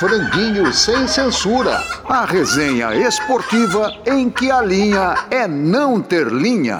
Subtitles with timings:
[0.00, 1.84] Franguinho sem censura.
[2.08, 6.78] A resenha esportiva em que a linha é não ter linha.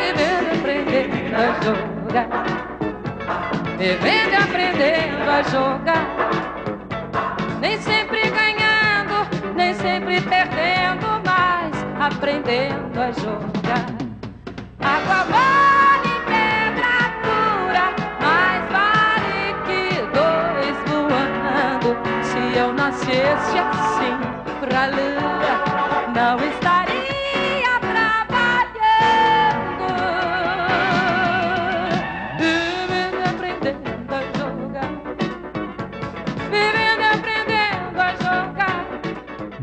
[0.00, 2.28] Vivendo aprendendo a jogar.
[3.76, 6.06] Vivendo aprendendo a jogar.
[7.60, 13.55] Nem sempre ganhando, nem sempre perdendo, mas aprendendo a jogar.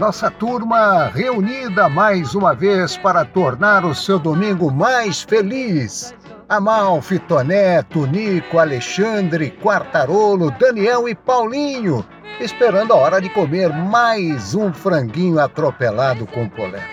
[0.04, 6.14] Nossa turma reunida mais uma vez para tornar o seu domingo mais feliz.
[6.50, 12.06] Amalfi, Toné, Tunico, Alexandre, Quartarolo, Daniel e Paulinho,
[12.42, 16.84] esperando a hora de comer mais um franguinho atropelado com polenta.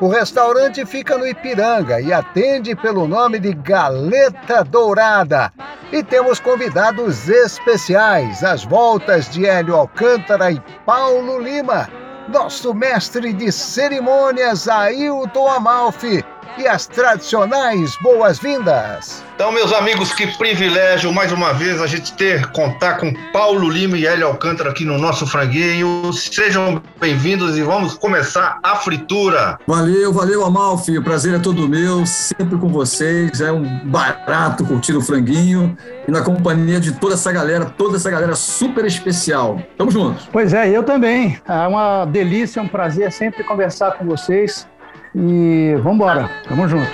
[0.00, 5.52] O restaurante fica no Ipiranga e atende pelo nome de Galeta Dourada.
[5.92, 11.86] E temos convidados especiais, as voltas de Hélio Alcântara e Paulo Lima,
[12.28, 16.24] nosso mestre de cerimônias Ailton Amalfi
[16.58, 19.22] e as tradicionais boas-vindas.
[19.34, 23.96] Então, meus amigos, que privilégio mais uma vez a gente ter contar com Paulo Lima
[23.96, 26.12] e Hélio Alcântara aqui no nosso franguinho.
[26.12, 29.58] Sejam bem-vindos e vamos começar a fritura.
[29.66, 30.98] Valeu, valeu, Amalfi.
[30.98, 33.40] O prazer é todo meu, sempre com vocês.
[33.40, 35.74] É um barato curtir o franguinho
[36.06, 39.58] e na companhia de toda essa galera, toda essa galera super especial.
[39.78, 40.28] Tamo juntos.
[40.30, 41.40] Pois é, eu também.
[41.48, 44.68] É uma delícia, é um prazer sempre conversar com vocês.
[45.14, 46.90] E vamos embora, tamo junto.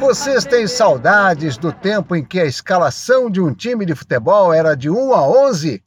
[0.00, 4.74] Vocês têm saudades do tempo em que a escalação de um time de futebol era
[4.74, 5.82] de 1 a 11?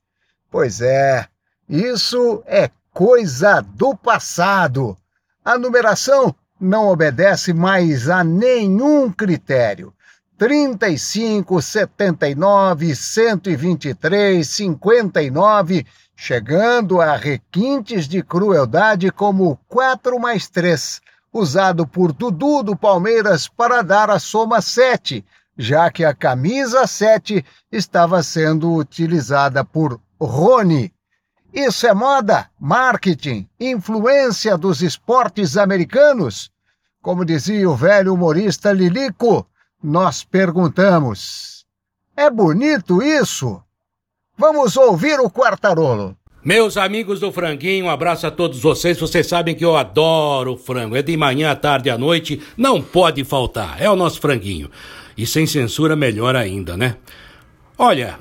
[0.50, 1.28] Pois é,
[1.70, 4.98] isso é coisa do passado.
[5.44, 9.94] A numeração não obedece mais a nenhum critério.
[10.38, 15.86] 35, 79, 123, 59,
[16.20, 21.00] chegando a requintes de crueldade como 4 mais 3,
[21.32, 25.24] usado por Dudu do Palmeiras para dar a soma 7,
[25.56, 30.92] já que a camisa 7 estava sendo utilizada por Rony.
[31.54, 36.52] Isso é moda, marketing, influência dos esportes americanos?
[37.00, 39.48] Como dizia o velho humorista Lilico,
[39.82, 41.64] nós perguntamos:
[42.16, 43.62] é bonito isso?
[44.40, 46.16] Vamos ouvir o Quartarolo.
[46.46, 49.00] Meus amigos do Franguinho, um abraço a todos vocês.
[49.00, 50.96] Vocês sabem que eu adoro frango.
[50.96, 52.40] É de manhã, à tarde, à noite.
[52.56, 53.82] Não pode faltar.
[53.82, 54.70] É o nosso franguinho.
[55.18, 56.98] E sem censura, melhor ainda, né?
[57.80, 58.20] Olha,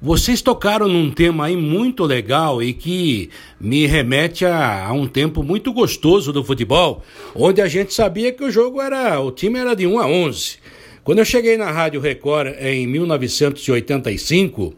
[0.00, 3.28] vocês tocaram num tema aí muito legal e que
[3.60, 7.02] me remete a, a, um tempo muito gostoso do futebol,
[7.34, 9.20] onde a gente sabia que o jogo era.
[9.20, 10.58] o time era de 1 a 11.
[11.04, 14.74] Quando eu cheguei na Rádio Record em 1985,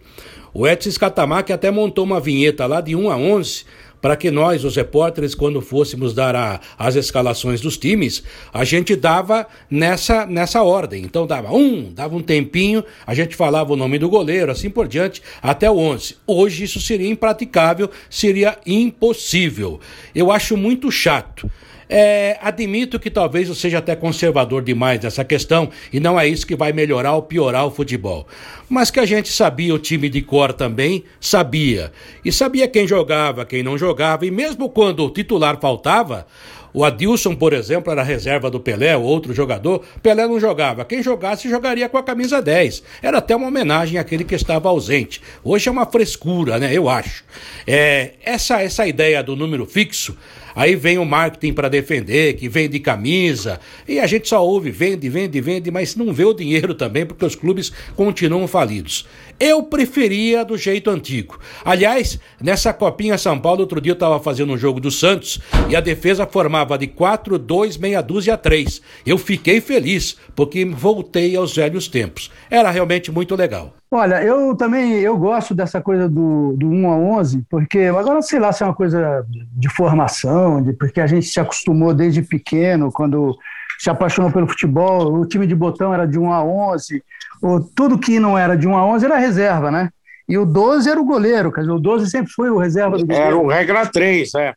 [0.55, 3.65] o Edson Scatamac até montou uma vinheta lá de 1 a 11
[4.03, 8.97] para que nós, os repórteres, quando fôssemos dar a, as escalações dos times, a gente
[8.97, 11.05] dava nessa, nessa ordem.
[11.05, 14.89] Então dava um, dava um tempinho, a gente falava o nome do goleiro, assim por
[14.89, 16.17] diante, até o 11.
[16.27, 19.79] Hoje isso seria impraticável, seria impossível.
[20.13, 21.49] Eu acho muito chato.
[21.95, 26.47] É, admito que talvez eu seja até conservador demais nessa questão e não é isso
[26.47, 28.27] que vai melhorar ou piorar o futebol.
[28.67, 31.93] Mas que a gente sabia o time de cor também, sabia.
[32.25, 36.27] E sabia quem jogava, quem não jogava, e mesmo quando o titular faltava,
[36.73, 39.85] o Adilson, por exemplo, era reserva do Pelé, outro jogador.
[40.03, 40.87] Pelé não jogava.
[40.87, 42.83] Quem jogasse, jogaria com a camisa 10.
[43.03, 45.21] Era até uma homenagem àquele que estava ausente.
[45.45, 46.75] Hoje é uma frescura, né?
[46.75, 47.23] Eu acho.
[47.67, 50.17] É, essa, essa ideia do número fixo
[50.55, 55.09] Aí vem o marketing para defender, que vende camisa, e a gente só ouve, vende,
[55.09, 59.07] vende, vende, mas não vê o dinheiro também, porque os clubes continuam falidos.
[59.45, 61.37] Eu preferia do jeito antigo.
[61.65, 65.75] Aliás, nessa Copinha São Paulo, outro dia eu estava fazendo um jogo do Santos e
[65.75, 68.81] a defesa formava de 4, 2, meia dúzia, 3.
[69.05, 72.31] Eu fiquei feliz, porque voltei aos velhos tempos.
[72.49, 73.75] Era realmente muito legal.
[73.91, 78.39] Olha, eu também eu gosto dessa coisa do, do 1 a 11, porque agora sei
[78.39, 82.93] lá se é uma coisa de formação, de, porque a gente se acostumou desde pequeno,
[82.93, 83.37] quando
[83.83, 87.03] se apaixonou pelo futebol, o time de botão era de 1 a 11,
[87.43, 89.91] ou tudo que não era de 1 a 11 era reserva, né?
[90.29, 93.05] E o 12 era o goleiro, quer dizer, o 12 sempre foi o reserva do
[93.05, 93.27] goleiro.
[93.27, 94.55] Era o regra 3, é.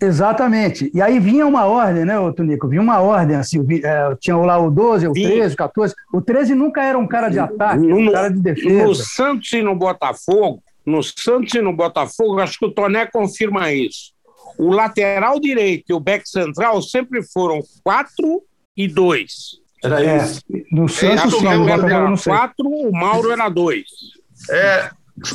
[0.00, 0.90] Exatamente.
[0.94, 2.68] E aí vinha uma ordem, né, ô Tonico?
[2.68, 5.28] Vinha uma ordem, assim, é, tinha lá o 12, o Vinha.
[5.30, 5.94] 13, o 14.
[6.12, 9.02] O 13 nunca era um cara de ataque, era um No- cara de No defesa.
[9.02, 14.12] Santos e no Botafogo, no Santos e no Botafogo, acho que o Toné confirma isso.
[14.58, 18.42] O lateral direito e o back central sempre foram 4
[18.78, 19.32] e 2.
[19.84, 20.40] Era É, isso.
[20.72, 22.16] no Santos, isso sim, no Botafogo era não.
[22.16, 23.84] 4, o Mauro era 2.
[24.50, 24.90] É,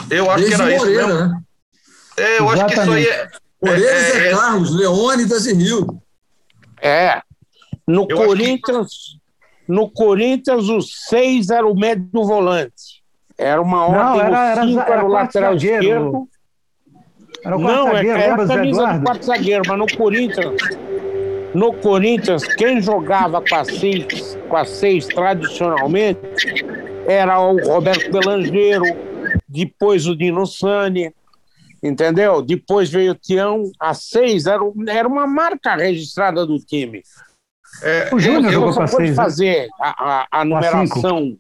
[0.10, 1.20] eu acho que Desde era isso Moreira, mesmo.
[1.30, 1.42] né?
[2.18, 3.28] É, eu acho que isso aí é.
[3.62, 6.02] Moreira, é- Zé é- Carlos, Leônidas e Rio.
[6.82, 7.22] É.
[7.88, 8.90] No Eu Corinthians,
[9.68, 13.04] no Corinthians, o 6 era o médio volante.
[13.38, 15.78] Era uma Não, ordem, era- era- o 5 era era o quarto lateral zagueiro.
[15.86, 16.30] esquerdo.
[17.46, 20.56] Era o Não, quarto é, zagueiro, era a camisa do quarto zagueiro, mas no Corinthians,
[21.54, 26.20] no Corinthians, quem jogava com a seis, com seis tradicionalmente
[27.08, 28.84] era o Roberto Belangeiro,
[29.48, 31.14] depois o Dino Sani,
[31.84, 32.42] entendeu?
[32.42, 37.02] Depois veio o Tião, a seis era, era uma marca registrada do time.
[37.84, 39.16] é, O Júnior eu- jogou com a seis, né?
[39.16, 40.56] fazer a, a- a cinco.
[40.56, 41.38] numeração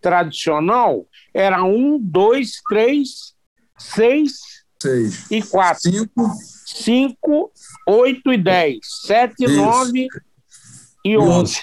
[0.00, 3.34] tradicional, era um, dois, três,
[3.78, 4.40] seis
[4.80, 5.30] Seis.
[5.30, 5.80] e quatro.
[5.90, 6.30] Cinco.
[6.64, 7.52] 5,
[7.86, 8.78] 8 e 10.
[9.06, 9.56] 7, Isso.
[9.56, 10.08] 9
[11.04, 11.62] e E 11.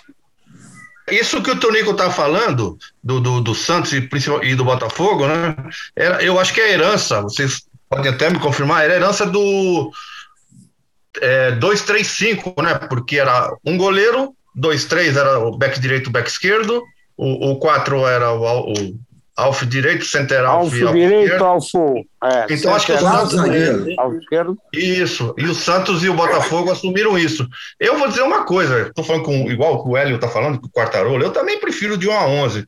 [1.12, 4.07] Isso que o Tonico tá falando, do, do, do Santos e,
[4.44, 5.56] e do Botafogo, né?
[5.95, 9.92] Era, eu acho que é herança, vocês podem até me confirmar, era herança do
[11.19, 12.75] é, 2-3-5, né?
[12.75, 16.83] Porque era um goleiro, 2-3 era o back direito, o back esquerdo,
[17.18, 19.00] o, o 4 era o, o
[19.39, 22.06] alf direito, center alf, alf direito, alfo.
[22.24, 23.45] É, Então, acho que o central, Santos-
[24.21, 24.57] esquerdo.
[24.74, 27.47] Isso, e o Santos e o Botafogo assumiram isso.
[27.80, 30.71] Eu vou dizer uma coisa, estou falando com, igual o Hélio está falando, com o
[30.71, 32.65] Quartarolo, eu também prefiro de 1 a 11.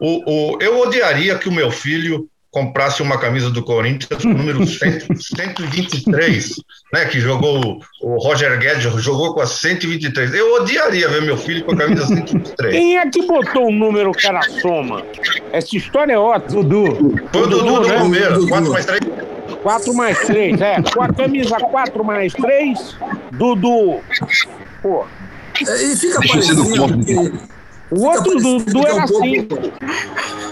[0.00, 4.34] O, o, eu odiaria que o meu filho comprasse uma camisa do Corinthians com o
[4.34, 6.54] número 100, 123,
[6.92, 10.34] né, que jogou, o Roger Guedes jogou com a 123.
[10.34, 12.74] Eu odiaria ver meu filho com a camisa 123.
[12.74, 15.04] Quem é que botou o número que era soma?
[15.52, 16.62] Essa história é ótima.
[16.62, 17.14] Dudu.
[17.32, 17.94] Foi o Dudu do né?
[17.94, 18.48] Palmeiras, Dudu.
[18.48, 19.00] 4 mais 3.
[19.62, 20.82] 4 mais 3, é.
[20.94, 22.96] Com a camisa 4 mais 3,
[23.32, 24.00] Dudu.
[24.82, 25.04] Pô,
[25.66, 27.50] É, E fica Deixa parecendo que.
[27.90, 29.48] O outro Dudu é era um pouco- assim.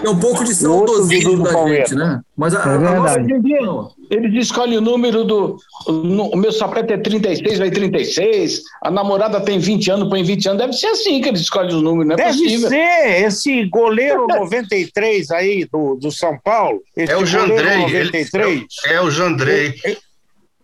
[0.01, 1.89] É um pouco de saudosismo Dudu do da Palmeiras.
[1.89, 2.21] gente, né?
[2.37, 3.41] Mas a, É a nossa verdade.
[3.43, 3.91] Dia, Não.
[4.09, 5.57] eles escolhem o número do.
[5.87, 8.61] no- o meu sapete é 36, vai 36.
[8.81, 10.59] A namorada tem 20 anos, põe 20 anos.
[10.61, 12.69] Deve ser assim que eles escolhem os números, não é Deve possível.
[12.69, 16.79] ser esse goleiro 93 aí do, do São Paulo.
[16.95, 17.59] Esse É o Jandrei.
[17.83, 18.63] ele- 93.
[18.87, 19.73] é o Jandrei.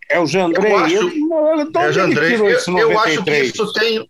[0.10, 0.72] É o Jandrei.
[0.72, 3.54] Eu acho- Eu- eu- É, ele Jandrei, eu, eu acho que 93?
[3.54, 4.10] isso tem.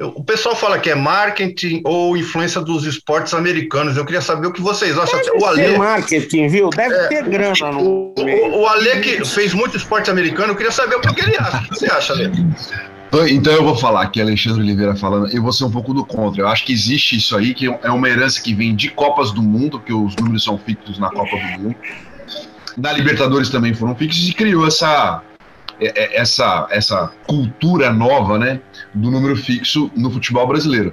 [0.00, 3.96] O pessoal fala que é marketing ou influência dos esportes americanos.
[3.96, 5.18] Eu queria saber o que vocês acham.
[5.18, 6.70] Deve O ser Ale, marketing, viu?
[6.70, 7.06] Deve É.
[7.08, 8.14] ter grana no o,
[8.60, 11.56] o, Ale que fez muito esporte americano, eu queria saber o que ele acha.
[11.58, 12.26] O que você acha, Ale?
[12.26, 16.04] Então- Então eu vou falar aqui, Alexandre Oliveira falando, eu vou ser um pouco do
[16.04, 16.42] contra.
[16.42, 19.42] Eu acho que existe isso aí, que é uma herança que vem de Copas do
[19.42, 21.74] Mundo, que os números são fixos na Copa do Mundo.
[22.76, 25.22] Da Libertadores também foram fixos e criou essa,
[25.80, 28.60] essa, essa cultura nova, né,
[28.94, 30.92] do número fixo no futebol brasileiro.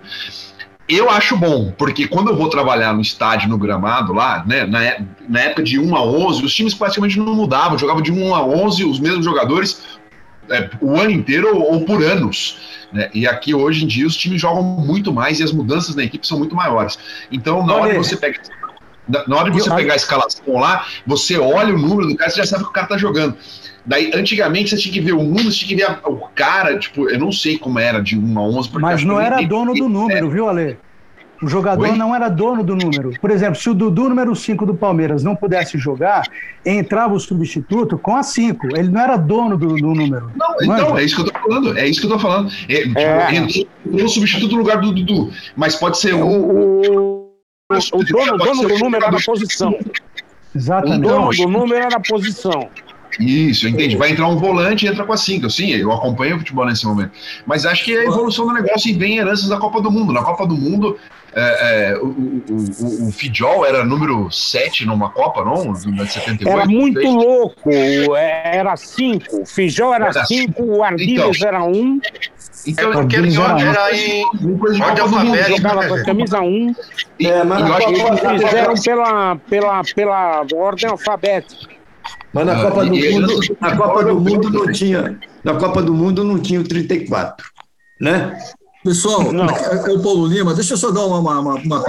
[0.88, 4.84] Eu acho bom, porque quando eu vou trabalhar no estádio, no gramado lá, né, na,
[4.84, 8.36] é- na época de 1 a 11, os times praticamente não mudavam, jogavam de 1
[8.36, 9.82] a 11, os mesmos jogadores,
[10.48, 12.58] é, o ano inteiro ou, ou por anos.
[12.94, 13.10] né?
[13.16, 16.26] E aqui hoje em dia os times jogam muito mais e as mudanças na equipe
[16.28, 17.00] são muito maiores.
[17.32, 18.40] Então, na hora Olha- que você pega.
[19.10, 22.16] na- Na hora de você Eu- pegar a escalação lá, você olha o número do
[22.16, 23.36] cara, você já sabe que o cara tá jogando.
[23.86, 26.78] Daí, antigamente, você tinha que ver o número, você tinha que ver a- o cara,
[26.80, 28.70] tipo, eu não sei como era de 1 a 11.
[28.70, 30.78] porque Mas não era dono do número, viu, Ale?
[31.44, 31.98] O jogador Oi?
[31.98, 33.12] não era dono do número.
[33.20, 36.24] Por exemplo, se o Dudu, número 5 do Palmeiras, não pudesse jogar,
[36.66, 38.68] entrava o substituto com a 5.
[38.76, 40.32] Ele não era dono do, do número.
[40.34, 41.02] Não, então, Manja.
[41.02, 41.78] é isso que eu tô falando.
[41.78, 42.52] É isso que eu tô falando.
[42.70, 43.36] É, tipo, É.
[43.36, 45.30] entrou entrou o substituto no lugar do Dudu.
[45.58, 46.32] Mas pode ser O, um.
[46.42, 47.32] o,
[47.94, 49.72] o dono, o dono do número era a jogador- posição.
[49.74, 51.02] O Exatamente.
[51.02, 52.70] dono do número era a posição.
[53.20, 53.96] Isso, entende?
[53.96, 55.50] Vai entrar um volante e entra com a 5.
[55.50, 57.12] Sim, eu acompanho o futebol nesse momento.
[57.46, 60.12] Mas acho que é a evolução do negócio e vem heranças da Copa do Mundo.
[60.14, 60.98] Na Copa do Mundo,
[61.34, 62.46] é, é, o, o,
[63.06, 65.74] o, o Fidjol era número 7 numa Copa, não?
[65.74, 65.82] De
[66.12, 66.48] 78?
[66.50, 67.70] Era muito Fez- louco.
[68.14, 69.42] Era 5.
[69.42, 71.72] O Fijol era Era 5, o Ardilhas era 1.
[71.72, 72.00] Um,
[72.68, 74.24] Então, É porque Deus, era, era em
[74.82, 75.58] ordem alfabética.
[75.58, 76.46] jogava com a camisa 1.
[76.46, 76.76] Um,
[77.20, 81.75] E, É, mas eu na acho que Copa- eles fizeram pela, pela, pela ordem alfabética.
[82.34, 85.94] Mas na Ah, Copa do Mundo, na Copa do Mundo não tinha, na Copa do
[85.94, 87.46] Mundo não tinha o 34,
[88.02, 88.38] né?
[88.84, 89.46] Pessoal, Não.
[89.50, 91.20] é, é o Paulo Lima, deixa eu só dar uma.
[91.20, 91.84] uma, uma- uma-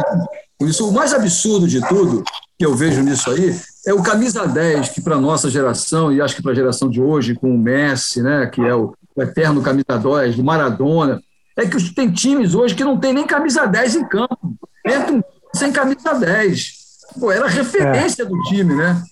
[0.62, 2.24] Isso, o mais absurdo de tudo
[2.58, 3.54] que eu vejo nisso aí
[3.86, 7.00] é o camisa 10, que para nossa geração, e acho que para a geração de
[7.02, 11.20] hoje, com o Messi, né, que é o, o eterno camisa 10, do Maradona,
[11.58, 14.38] é que tem times hoje que não tem nem camisa 10 em campo.
[14.86, 15.22] Entra um
[15.54, 16.72] sem camisa 10.
[17.20, 19.02] Pô, era referência do time, né?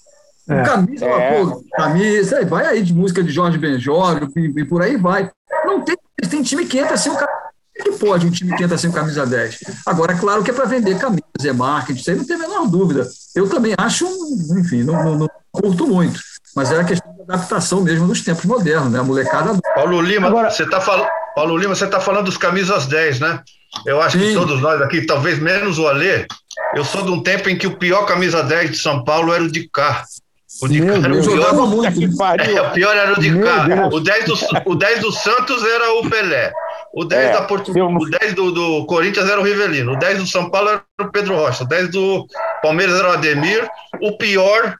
[0.48, 0.62] É.
[0.62, 1.42] Camisa, É.
[1.44, 5.30] pô, camisa, aí vai aí de música de Jorge Benjor e, e por aí vai.
[5.64, 5.96] Não tem,
[6.28, 7.34] tem time que entra sem o camisa.
[7.82, 9.58] que pode um time que entra sem camisa 10?
[9.86, 12.38] Agora, é claro que é para vender camisas, é marketing, isso aí não tem a
[12.40, 13.08] menor dúvida.
[13.34, 14.06] Eu também acho,
[14.58, 16.20] enfim, não, não- não curto muito.
[16.54, 19.00] Mas é a questão da adaptação mesmo dos tempos modernos, né?
[19.00, 19.58] A molecada.
[19.74, 21.08] Paulo Lima, Agora- você tá falando.
[21.34, 23.40] Paulo Lima, você tá falando dos camisas 10, né?
[23.84, 24.34] Eu acho que Sim.
[24.34, 26.26] todos nós aqui, talvez menos o Alê,
[26.76, 29.42] eu sou de um tempo em que o pior camisa 10 de São Paulo era
[29.42, 30.04] o de cá.
[30.62, 31.23] O de Meu Eu o pior.
[31.23, 31.99] jogava muito.
[31.99, 32.56] que pariu.
[32.58, 33.64] É, o pior era o de Meu cá.
[33.66, 33.94] Deus.
[33.94, 34.34] O 10, do,
[34.66, 36.52] o 10 do Santos era o Pelé.
[36.94, 37.73] O 10, É, da Portu...
[37.76, 39.92] não- o 10 do, do Corinthians era o Rivelino.
[39.92, 41.64] O 10 do São Paulo era o Pedro Rocha.
[41.64, 42.26] O 10 do
[42.62, 43.68] Palmeiras era o Ademir.
[44.00, 44.76] O pior.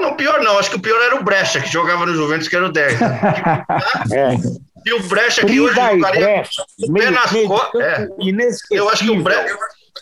[0.00, 0.58] Não, pior não.
[0.58, 2.98] Acho que o pior era o Brecha, que jogava no Juventus, que era o 10.
[4.12, 4.34] É.
[4.86, 6.20] E o Brecha que hoje jogaria.
[6.26, 8.08] Brecha, o pé meio, nas meio co- campo é.
[8.70, 9.56] Eu acho que o Brecha.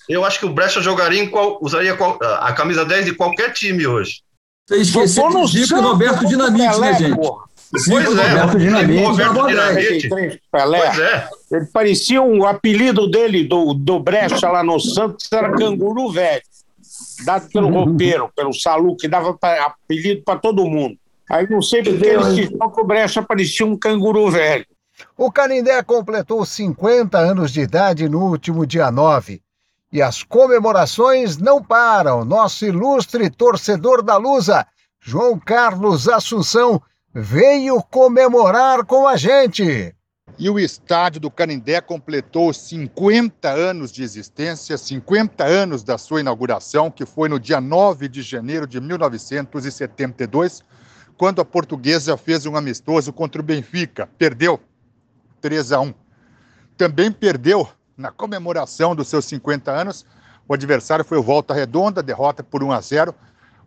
[0.08, 1.58] Eu acho que o Brecha jogaria em qual.
[1.60, 4.20] Usaria qual- a camisa 10 de qualquer time hoje.
[4.68, 7.16] Você esqueceu de Zico e Roberto Dinamite, Pelé, né, gente?
[7.16, 7.44] porra.
[7.78, 8.28] Zico Pois é.
[8.28, 9.76] Roberto Dinamite, Roberto jogava 10.
[9.76, 10.08] Dinamite.
[10.08, 10.78] 33, Pelé.
[10.80, 11.28] Pois é.
[11.52, 16.42] Ele parecia um apelido dele, do, do Brecha lá no Santos, era canguru velho.
[17.24, 20.96] Dado pelo roupeiro, pelo Salu, que dava pra- apelido para todo mundo.
[21.30, 24.64] Aí não sei porque ele se que o Brecha parecia um canguru velho.
[25.16, 29.40] O Canindé completou 50 anos de idade no último dia 9.
[29.90, 32.24] E as comemorações não param.
[32.24, 34.66] Nosso ilustre torcedor da Lusa,
[35.00, 36.82] João Carlos Assunção,
[37.14, 39.94] veio comemorar com a gente.
[40.38, 46.90] E o estádio do Canindé completou 50 anos de existência, 50 anos da sua inauguração,
[46.90, 50.62] que foi no dia 9 de janeiro de 1972,
[51.16, 54.08] quando a portuguesa fez um amistoso contra o Benfica.
[54.18, 54.60] Perdeu
[55.40, 55.94] 3 a 1.
[56.76, 57.68] Também perdeu
[57.98, 60.06] na comemoração dos seus 50 anos.
[60.46, 63.14] O adversário foi o Volta Redonda, derrota por 1 a 0.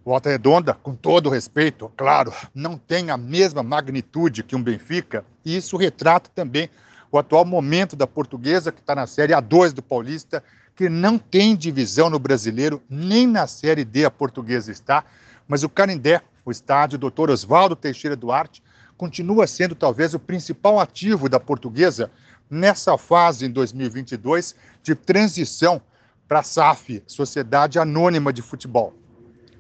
[0.04, 5.56] Volta Redonda, com todo respeito, claro, não tem a mesma magnitude que um Benfica, e
[5.56, 6.72] isso retrata também
[7.12, 10.44] o atual momento da portuguesa, que está na Série A2 do Paulista,
[10.76, 15.04] que não tem divisão no brasileiro, nem na Série D a portuguesa está,
[15.48, 17.30] mas o Canindé, o estádio Dr.
[17.30, 18.64] Oswaldo Teixeira Duarte,
[18.98, 22.10] continua sendo talvez o principal ativo da portuguesa
[22.52, 24.54] nessa fase em 2022
[24.84, 25.82] de transição
[26.28, 28.94] para a SAF, Sociedade Anônima de Futebol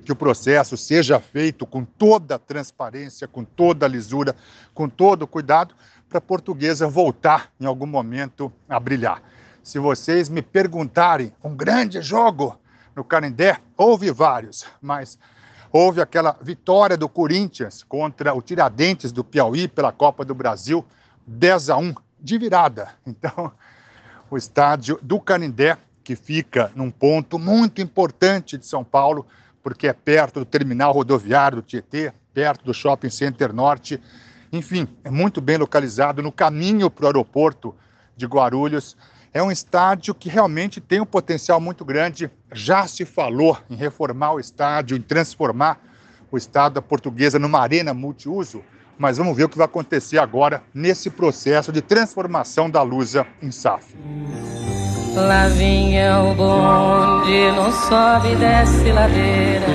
[0.03, 4.36] que o processo seja feito com toda a transparência, com toda a lisura,
[4.74, 5.75] com todo o cuidado,
[6.10, 9.21] para a portuguesa voltar em algum momento a brilhar.
[9.63, 12.60] Se vocês me perguntarem, um grande jogo
[12.95, 15.17] no Canindé, houve vários, mas
[15.71, 20.86] houve aquela vitória do Corinthians contra o Tiradentes do Piauí pela Copa do Brasil,
[21.25, 22.90] 10 a 1 de virada.
[23.06, 23.51] Então,
[24.30, 29.28] o estádio do Canindé, que fica num ponto muito importante de São Paulo,
[29.62, 34.01] porque é perto do terminal rodoviário do Tietê, perto do Shopping Center Norte.
[34.51, 37.75] Enfim, é muito bem localizado no caminho para o aeroporto
[38.16, 38.96] de Guarulhos.
[39.34, 42.30] É um estádio que realmente tem um potencial muito grande.
[42.54, 45.80] Já se falou em reformar o estádio, em transformar
[46.32, 48.63] o estádio da Portuguesa numa arena multiuso,
[48.98, 53.51] mas vamos ver o que vai acontecer agora nesse processo de transformação da Lusa em
[53.51, 53.95] SAF.
[55.15, 59.65] Lá vinha o bonde, não sobe e desce ladeira.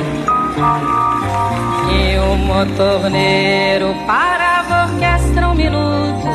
[1.93, 6.29] E o motorneiro parava a orquestra um minuto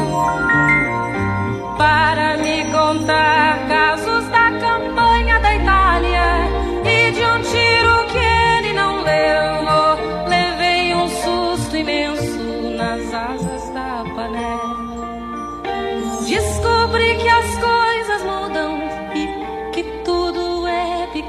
[1.78, 3.68] para me contar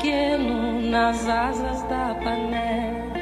[0.02, 3.12] pequeno nas asas da panela.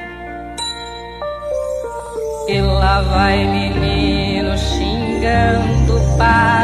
[2.48, 6.59] E lá vai menino xingando o padre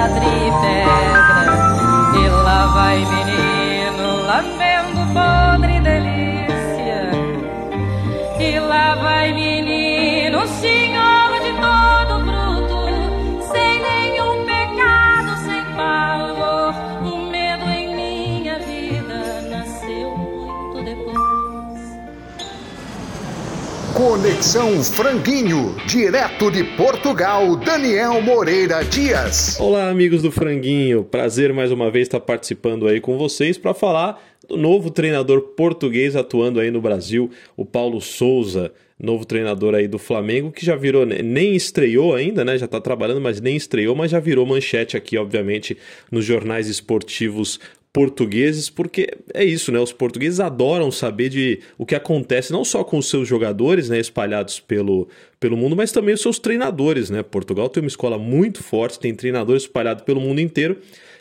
[24.36, 29.58] Conexão Franguinho, direto de Portugal, Daniel Moreira Dias.
[29.58, 31.02] Olá, amigos do Franguinho.
[31.02, 36.14] Prazer mais uma vez estar participando aí com vocês para falar do novo treinador português
[36.14, 41.06] atuando aí no Brasil, o Paulo Souza, novo treinador aí do Flamengo, que já virou,
[41.06, 42.58] nem estreou ainda, né?
[42.58, 45.78] Já tá trabalhando, mas nem estreou, mas já virou manchete aqui, obviamente,
[46.12, 47.58] nos jornais esportivos
[47.96, 49.80] portugueses, porque é isso, né?
[49.80, 53.98] Os portugueses adoram saber de o que acontece não só com os seus jogadores, né,
[53.98, 55.08] espalhados pelo,
[55.40, 57.22] pelo mundo, mas também os seus treinadores, né?
[57.22, 60.76] Portugal tem uma escola muito forte, tem treinadores espalhados pelo mundo inteiro.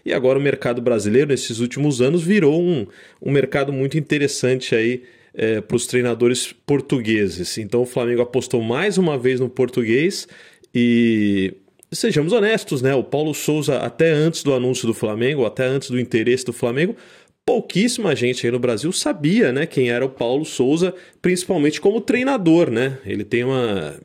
[0.05, 2.86] E agora o mercado brasileiro, nesses últimos anos, virou um,
[3.22, 5.03] um mercado muito interessante aí
[5.34, 7.58] é, para os treinadores portugueses.
[7.58, 10.27] Então o Flamengo apostou mais uma vez no português
[10.74, 11.53] e
[11.95, 12.93] sejamos honestos, né?
[12.93, 16.95] O Paulo Souza, até antes do anúncio do Flamengo, até antes do interesse do Flamengo,
[17.45, 22.71] pouquíssima gente aí no Brasil sabia, né, quem era o Paulo Souza, principalmente como treinador,
[22.71, 22.97] né?
[23.05, 23.95] Ele tem uma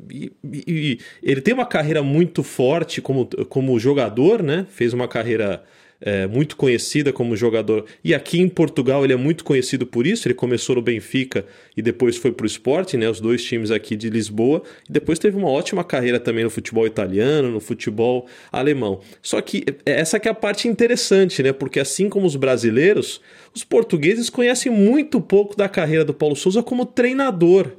[1.23, 4.67] ele tem uma carreira muito forte como, como jogador, né?
[4.71, 5.65] Fez uma carreira
[6.01, 7.85] é, muito conhecida como jogador.
[8.03, 10.27] E aqui em Portugal ele é muito conhecido por isso.
[10.27, 11.45] Ele começou no Benfica
[11.77, 14.63] e depois foi para o Sporting, né, os dois times aqui de Lisboa.
[14.89, 19.01] E depois teve uma ótima carreira também no futebol italiano, no futebol alemão.
[19.21, 21.53] Só que é, essa que é a parte interessante, né?
[21.53, 23.21] Porque assim como os brasileiros,
[23.55, 27.73] os portugueses conhecem muito pouco da carreira do Paulo Souza como treinador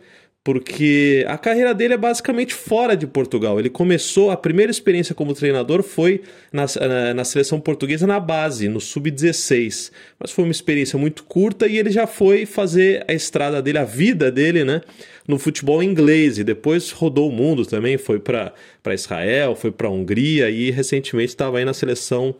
[0.43, 3.59] porque a carreira dele é basicamente fora de Portugal.
[3.59, 6.21] Ele começou, a primeira experiência como treinador foi
[6.51, 9.91] na, na, na seleção portuguesa na base, no sub-16.
[10.19, 13.83] Mas foi uma experiência muito curta e ele já foi fazer a estrada dele, a
[13.83, 14.81] vida dele, né?
[15.27, 18.53] No futebol inglês e depois rodou o mundo também, foi para
[18.93, 22.35] Israel, foi para Hungria e recentemente estava aí na seleção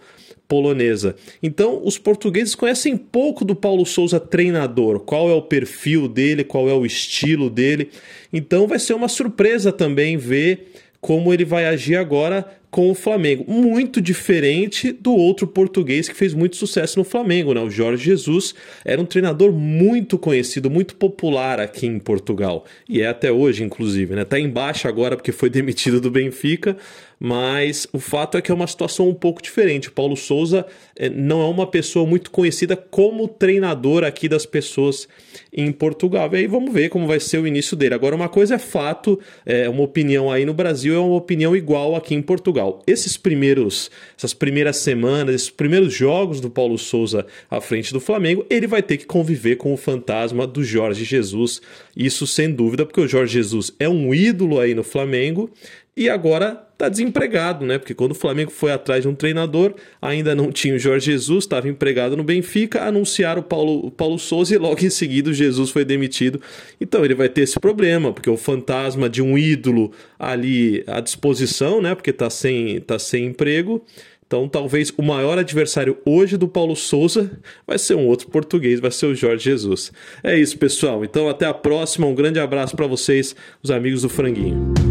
[0.52, 1.16] polonesa.
[1.42, 6.68] Então, os portugueses conhecem pouco do Paulo Souza treinador, qual é o perfil dele, qual
[6.68, 7.90] é o estilo dele.
[8.34, 13.46] Então, vai ser uma surpresa também ver como ele vai agir agora com o Flamengo.
[13.48, 17.62] Muito diferente do outro português que fez muito sucesso no Flamengo, né?
[17.62, 18.54] O Jorge Jesus
[18.84, 22.66] era um treinador muito conhecido, muito popular aqui em Portugal.
[22.88, 24.24] E é até hoje, inclusive, né?
[24.24, 26.78] Tá embaixo agora porque foi demitido do Benfica,
[27.24, 29.90] mas o fato é que é uma situação um pouco diferente.
[29.90, 35.08] O Paulo Souza eh, não é uma pessoa muito conhecida como treinador aqui das pessoas
[35.54, 36.28] em Portugal.
[36.34, 37.94] E aí vamos ver como vai ser o início dele.
[37.94, 41.96] Agora, uma coisa é fato, é uma opinião aí no Brasil é uma opinião igual
[41.96, 42.82] aqui em Portugal.
[42.88, 48.44] Esses primeiros, essas primeiras semanas, esses primeiros jogos do Paulo Souza à frente do Flamengo,
[48.50, 51.62] ele vai ter que conviver com o fantasma do Jorge Jesus.
[51.96, 55.52] Isso sem dúvida, porque o Jorge Jesus é um ídolo aí no Flamengo
[55.96, 57.78] e agora está desempregado, né?
[57.78, 61.44] Porque quando o Flamengo foi atrás de um treinador, ainda não tinha o Jorge Jesus,
[61.44, 65.34] estava empregado no Benfica, anunciaram o Paulo, o Paulo Souza e logo em seguida o
[65.34, 66.42] Jesus foi demitido.
[66.80, 71.82] Então ele vai ter esse problema, porque o fantasma de um ídolo ali à disposição,
[71.82, 71.94] né?
[71.94, 73.84] Porque está sem, tá sem emprego.
[74.26, 78.90] Então, talvez o maior adversário hoje do Paulo Souza vai ser um outro português, vai
[78.90, 79.92] ser o Jorge Jesus.
[80.24, 81.04] É isso, pessoal.
[81.04, 82.08] Então, até a próxima.
[82.08, 84.91] Um grande abraço para vocês, os amigos do Franguinho.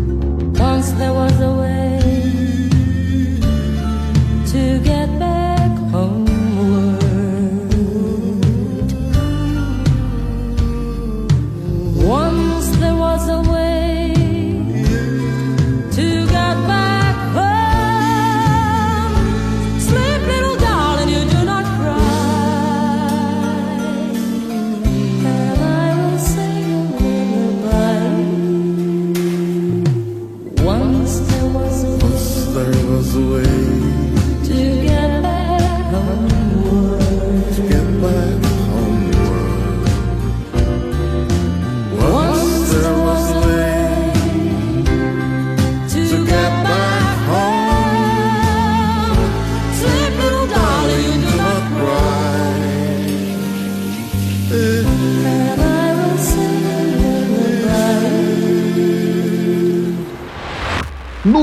[0.58, 1.79] Once there was a way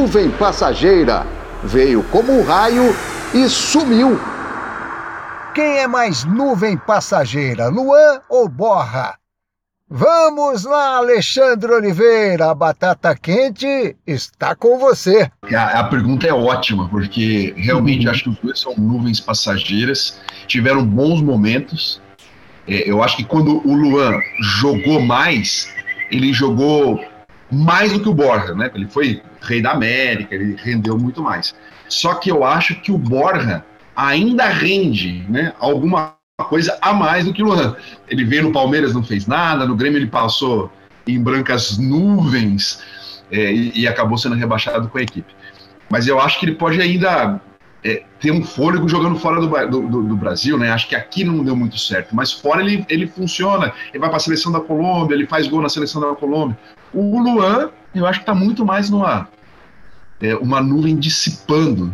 [0.07, 1.27] Nuvem passageira
[1.65, 2.95] veio como um raio
[3.33, 4.17] e sumiu.
[5.53, 9.17] Quem é mais nuvem passageira, Luan ou Borra?
[9.89, 15.29] Vamos lá, Alexandre Oliveira, a batata quente está com você.
[15.53, 20.85] A, a pergunta é ótima, porque realmente acho que os dois são nuvens passageiras, tiveram
[20.85, 22.01] bons momentos.
[22.65, 25.69] É, eu acho que quando o Luan jogou mais,
[26.09, 26.97] ele jogou
[27.51, 28.69] mais do que o Borja, né?
[28.73, 31.55] Ele foi rei da América, ele rendeu muito mais.
[31.87, 33.63] Só que eu acho que o Borja
[33.95, 35.53] ainda rende, né?
[35.59, 36.15] Alguma
[36.49, 37.75] coisa a mais do que o Luan.
[38.07, 40.71] Ele veio no Palmeiras, não fez nada, no Grêmio ele passou
[41.07, 42.81] em brancas nuvens
[43.31, 45.33] é, e, e acabou sendo rebaixado com a equipe.
[45.89, 47.41] Mas eu acho que ele pode ainda
[47.83, 49.47] é, ter um fôlego jogando fora do,
[49.81, 50.71] do, do, Brasil, né?
[50.71, 53.71] Acho que aqui não deu muito certo, mas fora ele, ele funciona.
[53.89, 56.57] Ele vai para a seleção da Colômbia, ele faz gol na seleção da Colômbia.
[56.93, 59.27] O Luan, eu acho que está muito mais numa
[60.21, 61.93] é, uma nuvem dissipando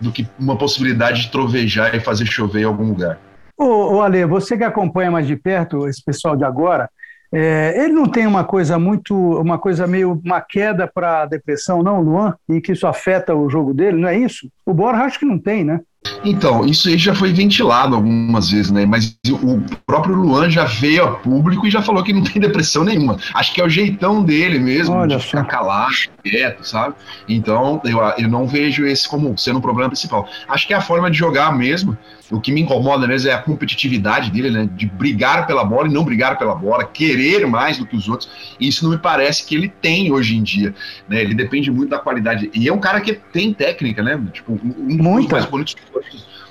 [0.00, 3.18] do que uma possibilidade de trovejar e fazer chover em algum lugar.
[3.56, 6.90] Ô, ô Ale, você que acompanha mais de perto esse pessoal de agora,
[7.32, 12.00] é, ele não tem uma coisa muito, uma coisa meio, uma queda para depressão, não,
[12.00, 14.50] Luan, e que isso afeta o jogo dele, não é isso?
[14.64, 15.80] O Borja acho que não tem, né?
[16.24, 18.86] Então, isso aí já foi ventilado algumas vezes, né?
[18.86, 22.84] Mas o próprio Luan já veio a público e já falou que não tem depressão
[22.84, 23.16] nenhuma.
[23.34, 26.94] Acho que é o jeitão dele mesmo, Olha de ficar calado, quieto, sabe?
[27.28, 30.28] Então, eu, eu não vejo esse como sendo um problema principal.
[30.48, 31.96] Acho que é a forma de jogar mesmo.
[32.30, 34.68] O que me incomoda mesmo é a competitividade dele, né?
[34.74, 38.30] De brigar pela bola e não brigar pela bola, querer mais do que os outros.
[38.58, 40.74] Isso não me parece que ele tem hoje em dia,
[41.08, 41.20] né?
[41.20, 42.50] Ele depende muito da qualidade.
[42.54, 44.20] E é um cara que tem técnica, né?
[44.32, 45.76] Tipo, um dos mais bonitos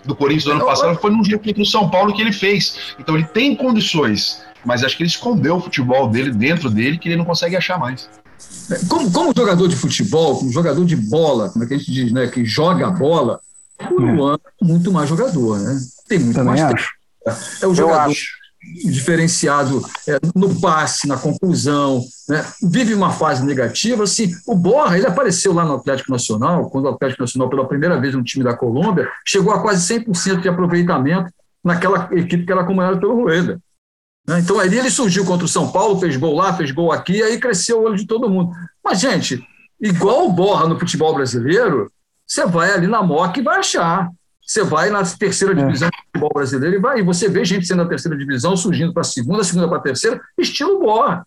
[0.05, 2.95] do Corinthians do ano passado foi num jogo contra o São Paulo que ele fez.
[2.99, 7.09] Então ele tem condições, mas acho que ele escondeu o futebol dele dentro dele que
[7.09, 8.09] ele não consegue achar mais.
[8.87, 12.11] Como, como jogador de futebol, como jogador de bola, como é que a gente diz,
[12.11, 12.27] né?
[12.27, 13.39] Que joga a bola,
[13.89, 14.01] o.
[14.01, 15.79] Luan é muito mais jogador, né?
[16.07, 16.87] Tem muito Também mais acho.
[17.25, 17.41] tempo.
[17.61, 18.13] É o jogador
[18.63, 22.45] diferenciado é, no passe, na conclusão, né?
[22.61, 24.03] vive uma fase negativa.
[24.03, 27.99] Assim, o Borra ele apareceu lá no Atlético Nacional, quando o Atlético Nacional, pela primeira
[27.99, 31.31] vez no time da Colômbia, chegou a quase 100% de aproveitamento
[31.63, 33.59] naquela equipe que era comandada pelo Rueda.
[34.27, 34.39] Né?
[34.39, 37.23] Então, ali ele surgiu contra o São Paulo, fez gol lá, fez gol aqui, e
[37.23, 38.51] aí cresceu o olho de todo mundo.
[38.83, 39.43] Mas, gente,
[39.79, 41.91] igual o Borra no futebol brasileiro,
[42.27, 44.09] você vai ali na MOC e vai achar.
[44.45, 45.55] Você vai na terceira é.
[45.55, 49.01] divisão futebol brasileiro e vai, e você vê gente sendo da terceira divisão, surgindo para
[49.01, 51.25] a segunda, segunda para a terceira, estilo Borra.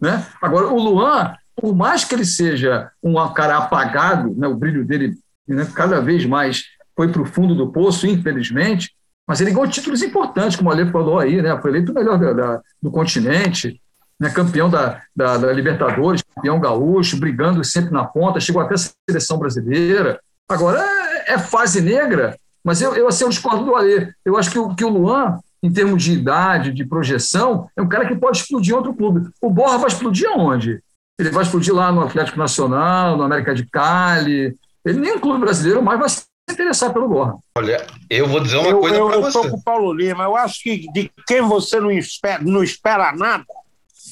[0.00, 0.24] Né?
[0.40, 5.16] Agora, o Luan, por mais que ele seja um cara apagado, né, o brilho dele
[5.46, 6.64] né, cada vez mais
[6.94, 8.92] foi para o fundo do poço, infelizmente,
[9.26, 11.56] mas ele ganhou títulos importantes, como o Ale falou aí, né?
[11.60, 13.78] Foi eleito o melhor da, da, do continente,
[14.18, 14.30] né?
[14.30, 19.38] campeão da, da, da, Libertadores, campeão gaúcho, brigando sempre na ponta, chegou até a seleção
[19.38, 20.18] brasileira.
[20.48, 22.38] Agora é, é fase negra,
[22.68, 24.12] mas eu, eu, assim, eu discordo do Alê.
[24.22, 27.88] Eu acho que o, que o Luan, em termos de idade, de projeção, é um
[27.88, 29.26] cara que pode explodir em outro clube.
[29.40, 30.78] O Borra vai explodir aonde?
[31.18, 34.54] Ele vai explodir lá no Atlético Nacional, no América de Cali.
[34.84, 37.38] Ele nem um clube brasileiro mais vai se interessar pelo Borra.
[37.56, 39.16] Olha, eu vou dizer uma eu, coisa para você.
[39.16, 40.24] Eu estou com o Paulo Lima.
[40.24, 43.46] Eu acho que de quem você não espera, não espera nada,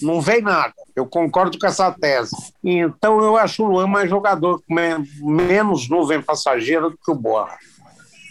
[0.01, 0.73] não vem nada.
[0.97, 2.35] Eu concordo com essa tese.
[2.65, 7.59] Então eu acho o Luan mais jogador, menos nuvem passageira do que o Borra.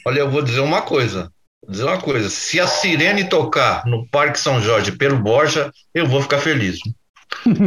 [0.05, 1.31] Olha, eu vou dizer uma coisa.
[1.61, 2.29] Vou dizer uma coisa.
[2.29, 6.77] Se a sirene tocar no Parque São Jorge pelo Borja, eu vou ficar feliz.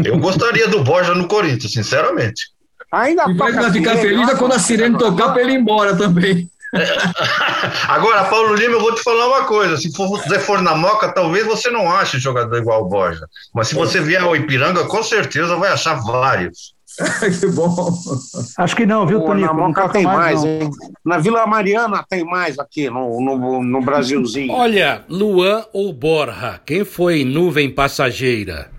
[0.05, 2.45] Eu gostaria do Borja no Corinthians, sinceramente.
[2.93, 6.49] Ainda e vai ficar feliz é quando a sirene tocar para ele ir embora também.
[7.89, 11.13] Agora, Paulo Lima, eu vou te falar uma coisa: se for, você for na Moca,
[11.13, 13.27] talvez você não ache jogador igual o Borja.
[13.55, 16.75] Mas se você vier ao Ipiranga, com certeza vai achar vários.
[17.41, 17.93] que bom.
[18.57, 19.47] Acho que não, viu, Tonico?
[19.47, 20.71] Na Moca tem mais, mais hein?
[21.05, 24.53] Na Vila Mariana tem mais aqui no, no, no Brasilzinho.
[24.53, 28.78] Olha, Luan ou Borja, quem foi nuvem passageira?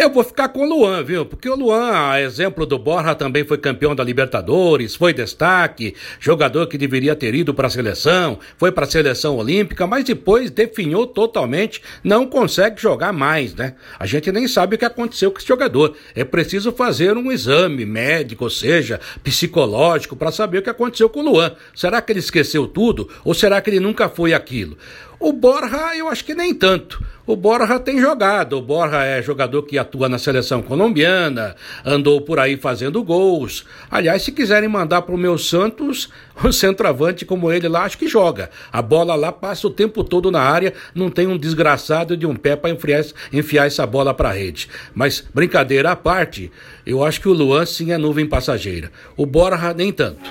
[0.00, 1.26] Eu vou ficar com o Luan, viu?
[1.26, 6.68] Porque o Luan, a exemplo do Borja, também foi campeão da Libertadores, foi destaque, jogador
[6.68, 11.04] que deveria ter ido para a seleção, foi para a seleção olímpica, mas depois definhou
[11.04, 13.74] totalmente, não consegue jogar mais, né?
[13.98, 15.96] A gente nem sabe o que aconteceu com esse jogador.
[16.14, 21.18] É preciso fazer um exame médico, ou seja, psicológico, para saber o que aconteceu com
[21.18, 21.56] o Luan.
[21.74, 24.78] Será que ele esqueceu tudo ou será que ele nunca foi aquilo?
[25.20, 27.04] O Borja, eu acho que nem tanto.
[27.26, 28.56] O Borja tem jogado.
[28.56, 33.66] O Borja é jogador que atua na seleção colombiana, andou por aí fazendo gols.
[33.90, 36.08] Aliás, se quiserem mandar para o meu Santos,
[36.42, 38.48] o centroavante como ele lá, acho que joga.
[38.72, 42.36] A bola lá passa o tempo todo na área, não tem um desgraçado de um
[42.36, 44.68] pé para enfiar, enfiar essa bola para a rede.
[44.94, 46.50] Mas, brincadeira à parte,
[46.86, 48.92] eu acho que o Luan sim é nuvem passageira.
[49.16, 50.30] O Borja nem tanto.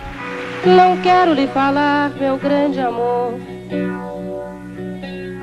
[0.65, 3.38] Não quero lhe falar, meu grande amor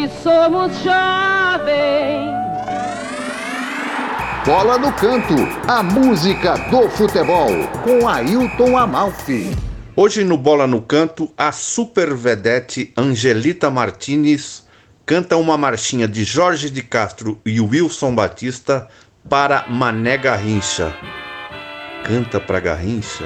[0.00, 2.30] que somos jovens.
[4.46, 5.34] Bola no Canto,
[5.68, 7.50] a música do futebol,
[7.84, 9.54] com Ailton Amalfi.
[9.94, 14.66] Hoje no Bola no Canto, a super vedete Angelita Martinez
[15.04, 18.88] canta uma marchinha de Jorge de Castro e Wilson Batista
[19.28, 20.96] para Mané Garrincha.
[22.04, 23.24] Canta para Garrincha?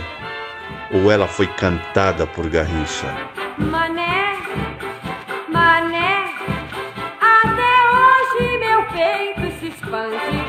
[0.93, 3.07] Ou ela foi cantada por Garrincha?
[3.59, 4.37] Mané,
[5.53, 6.13] mané,
[9.95, 10.45] expande.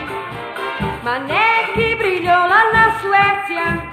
[1.03, 3.91] Mané que brilhou lá na Suécia,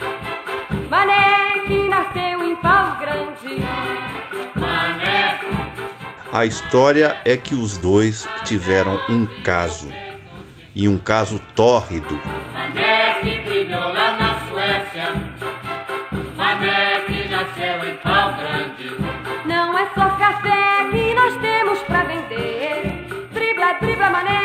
[0.88, 3.62] mané que nasceu em pau grande.
[4.56, 5.40] Mané.
[6.32, 9.92] A história é que os dois tiveram um caso.
[10.74, 12.18] E um caso tórrido.
[12.54, 15.12] Mané que brilhou lá na Suécia,
[16.34, 18.96] mané que nasceu em pau grande.
[19.44, 23.06] Não é só café que nós temos pra vender.
[23.34, 24.41] Dribla, dribla, mané,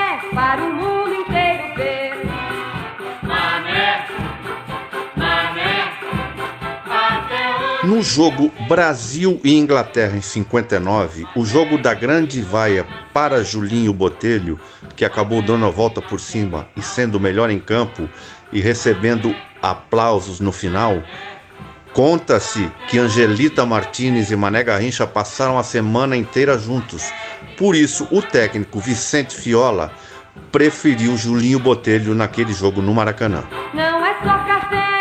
[7.87, 14.59] No jogo Brasil e Inglaterra em 59, o jogo da grande vaia para Julinho Botelho,
[14.93, 18.09] que acabou dando a volta por cima e sendo o melhor em campo
[18.51, 21.01] e recebendo aplausos no final,
[21.93, 27.09] conta-se que Angelita Martinez e Mané Garrincha passaram a semana inteira juntos.
[27.55, 29.93] Por isso, o técnico Vicente Fiola
[30.51, 33.45] preferiu Julinho Botelho naquele jogo no Maracanã.
[33.73, 34.96] Não é só café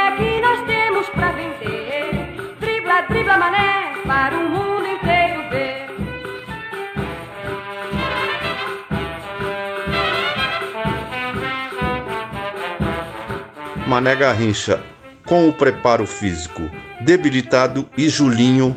[13.87, 14.83] Mané Garrincha
[15.25, 16.71] com o preparo físico
[17.01, 18.77] debilitado e Julinho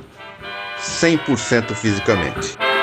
[0.80, 2.58] 100% fisicamente.
[2.60, 2.80] É.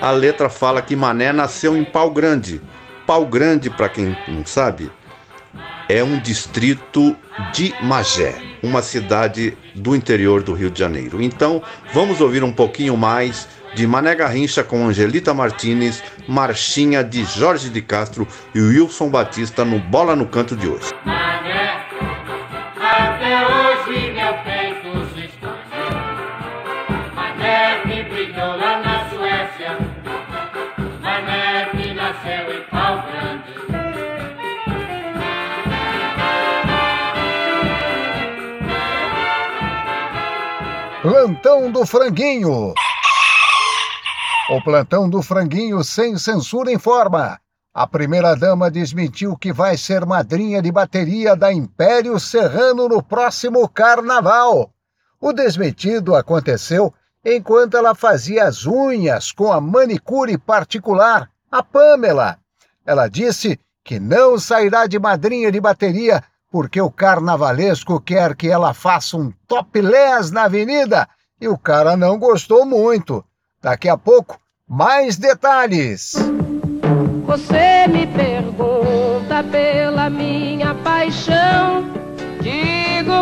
[0.00, 2.60] A letra fala que Mané nasceu em Pau Grande.
[3.06, 4.90] Pau Grande, para quem não sabe,
[5.88, 7.16] é um distrito
[7.52, 8.34] de Magé,
[8.66, 11.22] uma cidade do interior do Rio de Janeiro.
[11.22, 11.62] Então,
[11.94, 17.82] vamos ouvir um pouquinho mais de Mané Garrincha com Angelita Martinez, Marchinha de Jorge de
[17.82, 20.92] Castro e Wilson Batista no Bola no Canto de hoje.
[41.08, 42.74] Plantão do Franguinho.
[44.50, 47.38] O plantão do Franguinho sem censura informa.
[47.72, 54.72] A primeira-dama desmentiu que vai ser madrinha de bateria da Império Serrano no próximo carnaval.
[55.20, 56.92] O desmentido aconteceu
[57.24, 62.36] enquanto ela fazia as unhas com a manicure particular, a Pamela.
[62.84, 68.72] Ela disse que não sairá de madrinha de bateria porque o carnavalesco quer que ela
[68.72, 71.08] faça um topless na avenida
[71.40, 73.24] e o cara não gostou muito.
[73.62, 76.12] Daqui a pouco, mais detalhes.
[77.26, 80.45] Você me pergunta pela minha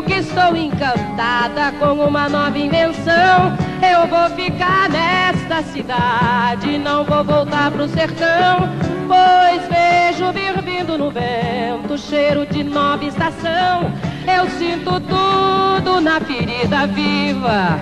[0.04, 3.56] que estou encantada com uma nova invenção.
[3.82, 8.68] Eu vou ficar nesta cidade, não vou voltar pro sertão.
[9.06, 13.92] Pois vejo vir vindo no vento cheiro de nova estação.
[14.26, 17.78] Eu sinto tudo na ferida viva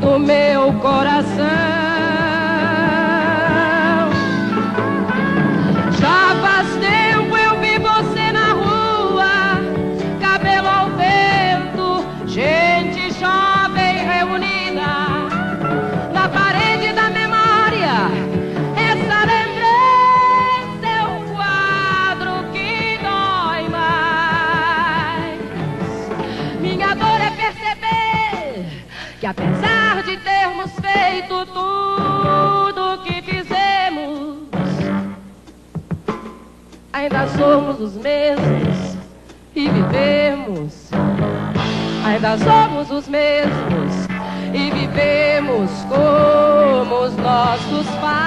[0.00, 1.99] do meu coração.
[37.00, 38.96] Ainda somos os mesmos
[39.54, 40.90] e vivemos.
[42.04, 44.06] Ainda somos os mesmos
[44.52, 48.20] e vivemos como os nossos pais.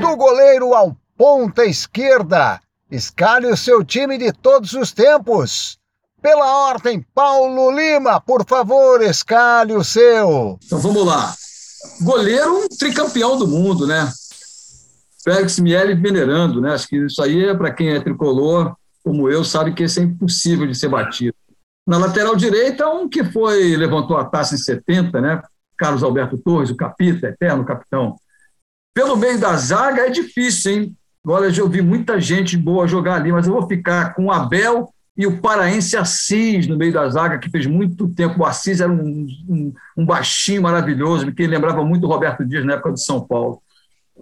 [0.00, 5.80] Do goleiro ao ponta esquerda, escalhe o seu time de todos os tempos.
[6.22, 10.60] Pela ordem, Paulo Lima, por favor, escalhe o seu.
[10.64, 11.34] Então vamos lá.
[12.02, 14.12] Goleiro tricampeão do mundo, né?
[15.22, 16.72] Félix Miele venerando, né?
[16.72, 20.02] Acho que isso aí é para quem é tricolor, como eu, sabe que isso é
[20.02, 21.34] impossível de ser batido.
[21.86, 25.42] Na lateral direita, um que foi levantou a taça em 70, né?
[25.76, 28.16] Carlos Alberto Torres, o capita, eterno capitão.
[28.94, 30.96] Pelo meio da zaga é difícil, hein?
[31.24, 34.88] Eu já ouvi muita gente boa jogar ali, mas eu vou ficar com o Abel
[35.16, 38.40] e o paraense Assis no meio da zaga, que fez muito tempo.
[38.40, 42.74] O Assis era um, um, um baixinho maravilhoso, que lembrava muito o Roberto Dias na
[42.74, 43.62] época do São Paulo.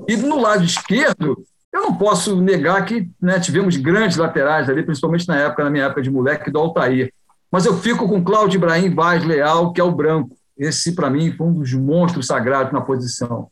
[0.07, 5.27] E no lado esquerdo, eu não posso negar que né, tivemos grandes laterais ali, principalmente
[5.29, 7.13] na época, na minha época de moleque, do Altair.
[7.51, 10.37] Mas eu fico com Cláudio Ibrahim Vaz Leal, que é o branco.
[10.57, 13.49] Esse, para mim, foi um dos monstros sagrados na posição.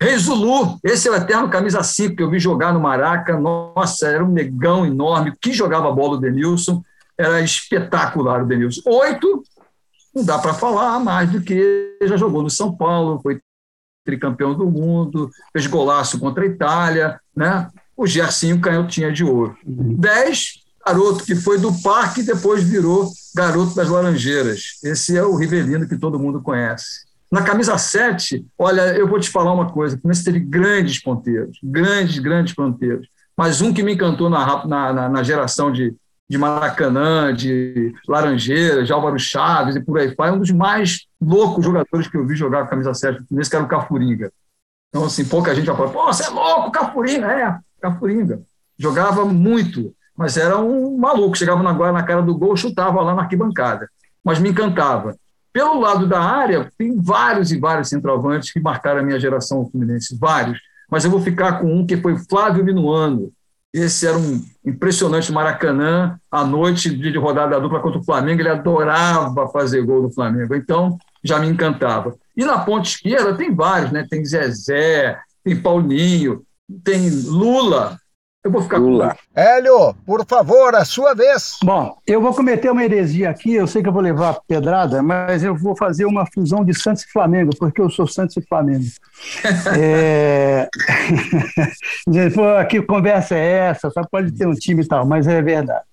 [0.00, 3.38] Reis Zulu, esse é o eterno camisa 5 que eu vi jogar no Maraca.
[3.38, 5.32] Nossa, era um negão enorme.
[5.38, 6.82] Que jogava bola o Denilson.
[7.18, 8.80] Era espetacular o Denilson.
[8.86, 9.42] Oito,
[10.14, 13.40] não dá para falar mais do que já jogou no São Paulo, foi
[14.04, 17.68] tricampeão do mundo, fez golaço contra a Itália, né?
[17.96, 19.56] O Gersinho canhotinha de ouro.
[19.64, 24.78] Dez, garoto que foi do parque e depois virou garoto das Laranjeiras.
[24.82, 27.08] Esse é o Rivelino que todo mundo conhece.
[27.30, 32.18] Na camisa 7, olha, eu vou te falar uma coisa, Nesse teve grandes ponteiros, grandes,
[32.18, 33.06] grandes ponteiros.
[33.36, 35.94] Mas um que me encantou na, na, na geração de,
[36.30, 41.08] de Maracanã, de Laranjeiras, de Álvaro Chaves e por aí vai, é um dos mais
[41.20, 44.30] loucos jogadores que eu vi jogar com a camisa 7 nesse que era o Cafuringa.
[44.88, 48.42] Então, assim, pouca gente vai falar, pô, você é louco, Cafuringa, é, Cafuringa.
[48.78, 53.22] Jogava muito, mas era um maluco, chegava na, na cara do gol, chutava lá na
[53.22, 53.90] arquibancada.
[54.22, 55.16] Mas me encantava.
[55.52, 60.16] Pelo lado da área, tem vários e vários centroavantes que marcaram a minha geração fluminense,
[60.16, 60.60] vários.
[60.88, 63.32] Mas eu vou ficar com um que foi Flávio Minuano.
[63.72, 66.18] Esse era um impressionante Maracanã.
[66.30, 70.54] À noite, de rodada dupla contra o Flamengo, ele adorava fazer gol no Flamengo.
[70.54, 72.14] Então, já me encantava.
[72.36, 74.06] E na ponta esquerda tem vários, né?
[74.08, 76.42] Tem Zezé, tem Paulinho,
[76.82, 77.98] tem Lula,
[78.42, 79.14] eu vou ficar Lula.
[79.14, 81.58] com Hélio, por favor, a sua vez.
[81.62, 85.44] Bom, eu vou cometer uma heresia aqui, eu sei que eu vou levar pedrada, mas
[85.44, 88.84] eu vou fazer uma fusão de Santos e Flamengo, porque eu sou Santos e Flamengo.
[89.78, 90.68] é...
[92.34, 93.90] Pô, que conversa é essa?
[93.90, 95.84] Só pode ter um time e tal, mas é verdade.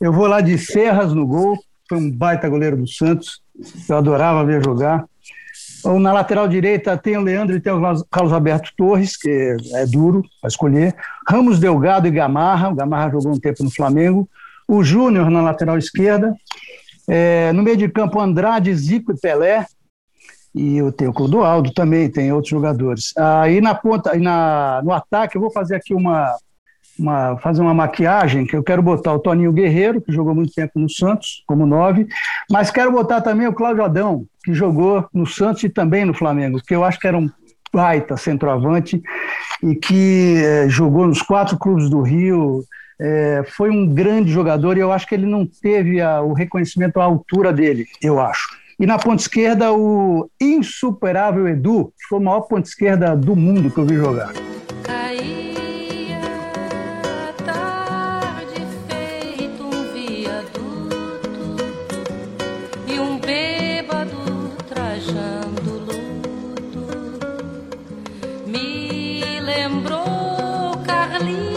[0.00, 3.42] Eu vou lá de Serras no gol, foi um baita goleiro do Santos,
[3.86, 5.04] eu adorava ver jogar.
[5.84, 10.22] Na lateral direita tem o Leandro e tem o Carlos Alberto Torres, que é duro
[10.40, 10.94] para escolher.
[11.28, 12.68] Ramos Delgado e Gamarra.
[12.68, 14.28] O Gamarra jogou um tempo no Flamengo.
[14.68, 16.34] O Júnior na lateral esquerda.
[17.08, 19.66] É, no meio de campo, Andrade, Zico e Pelé.
[20.54, 23.16] E eu tenho o Clodoaldo também, tem outros jogadores.
[23.16, 26.36] Aí na ponta, na, no ataque, eu vou fazer aqui uma,
[27.00, 30.78] uma, fazer uma maquiagem, que eu quero botar o Toninho Guerreiro, que jogou muito tempo
[30.78, 32.06] no Santos, como nove,
[32.50, 36.60] mas quero botar também o Cláudio Adão, que jogou no Santos e também no Flamengo,
[36.64, 37.28] que eu acho que era um
[37.72, 39.00] baita centroavante
[39.62, 42.62] e que é, jogou nos quatro clubes do Rio,
[43.00, 47.00] é, foi um grande jogador e eu acho que ele não teve a, o reconhecimento
[47.00, 48.60] à altura dele, eu acho.
[48.78, 53.70] E na ponta esquerda, o insuperável Edu, que foi o maior ponta esquerda do mundo
[53.70, 54.32] que eu vi jogar.
[71.20, 71.49] Charlie.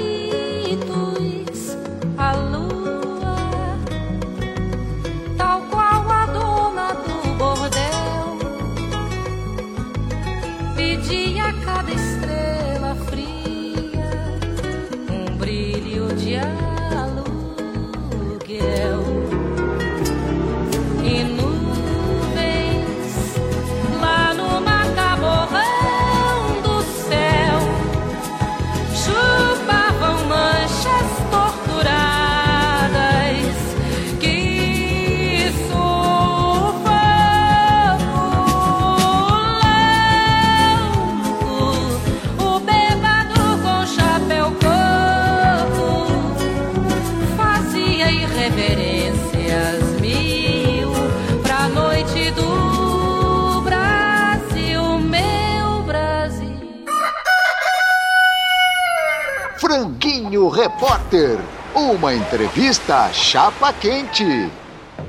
[60.84, 61.40] Repórter,
[61.74, 64.52] uma entrevista chapa quente.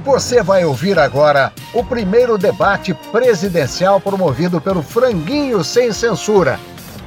[0.04, 6.60] Você vai ouvir agora o primeiro debate presidencial promovido pelo Franguinho Sem Censura.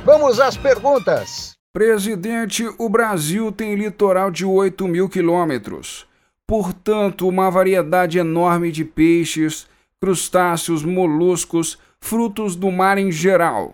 [0.03, 1.55] Vamos às perguntas.
[1.71, 6.05] Presidente, o Brasil tem litoral de 8 mil quilômetros.
[6.45, 9.65] portanto, uma variedade enorme de peixes,
[9.97, 13.73] crustáceos, moluscos, frutos do mar em geral.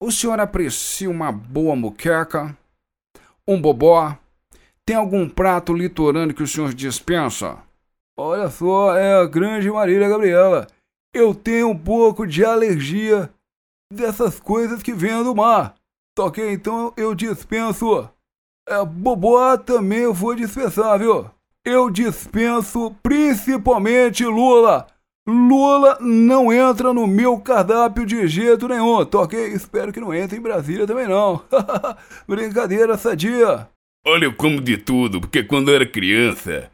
[0.00, 2.56] O senhor aprecia uma boa muqueca?
[3.46, 4.16] Um bobó?
[4.84, 7.58] Tem algum prato litorâneo que o senhor dispensa?
[8.16, 10.66] Olha só, é a grande Marília Gabriela.
[11.14, 13.32] Eu tenho um pouco de alergia
[13.92, 15.74] dessas coisas que vêm do mar.
[16.18, 18.08] Ok, então eu dispenso.
[18.68, 21.30] É, bobó também eu vou dispensar, viu?
[21.64, 24.86] Eu dispenso principalmente Lula.
[25.26, 29.52] Lula não entra no meu cardápio de jeito nenhum, ok?
[29.52, 31.40] Espero que não entre em Brasília também não.
[32.26, 33.68] Brincadeira sadia.
[34.04, 36.68] Olha, eu como de tudo, porque quando eu era criança,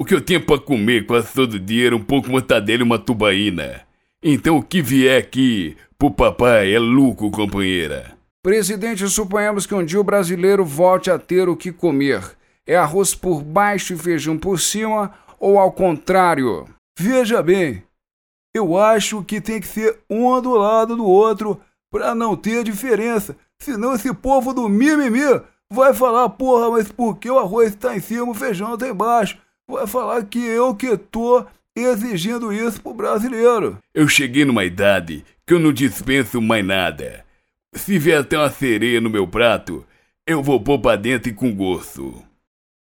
[0.00, 2.98] o que eu tinha para comer quase todo dia era um pouco mortadela e uma
[2.98, 3.82] tubaína.
[4.20, 8.16] Então o que vier aqui pro papai é lucro, companheira.
[8.42, 12.20] Presidente, suponhamos que um dia o brasileiro volte a ter o que comer.
[12.66, 16.66] É arroz por baixo e feijão por cima, ou ao contrário?
[16.98, 17.84] Veja bem,
[18.52, 21.60] eu acho que tem que ser um do lado do outro
[21.92, 23.36] para não ter diferença.
[23.60, 25.40] Senão esse povo do mimimi
[25.72, 29.38] vai falar, porra, mas por que o arroz está em cima, o feijão está embaixo?
[29.68, 31.44] Vai falar que eu que tô
[31.74, 33.78] exigindo isso pro brasileiro.
[33.94, 37.24] Eu cheguei numa idade que eu não dispenso mais nada.
[37.74, 39.84] Se vier até uma sereia no meu prato,
[40.26, 42.22] eu vou pôr pra dentro e com gosto.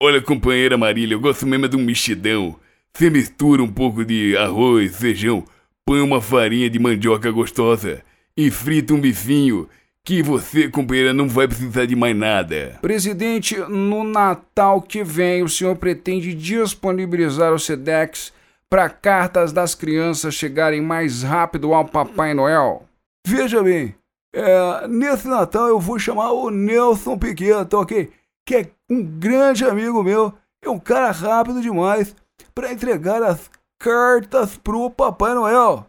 [0.01, 2.55] Olha, companheira Marília, eu gosto mesmo de um mexidão.
[2.91, 5.45] Você mistura um pouco de arroz, feijão,
[5.85, 8.03] põe uma farinha de mandioca gostosa
[8.35, 9.69] e frita um bifinho
[10.03, 12.79] que você, companheira, não vai precisar de mais nada.
[12.81, 18.33] Presidente, no Natal que vem, o senhor pretende disponibilizar o SEDEX
[18.69, 22.85] para cartas das crianças chegarem mais rápido ao Papai Noel?
[23.25, 23.93] Veja bem,
[24.33, 28.09] é, nesse Natal eu vou chamar o Nelson Piquet, tá ok?
[28.45, 30.33] Que é um grande amigo meu,
[30.63, 32.15] é um cara rápido demais
[32.55, 35.85] para entregar as cartas pro Papai Noel.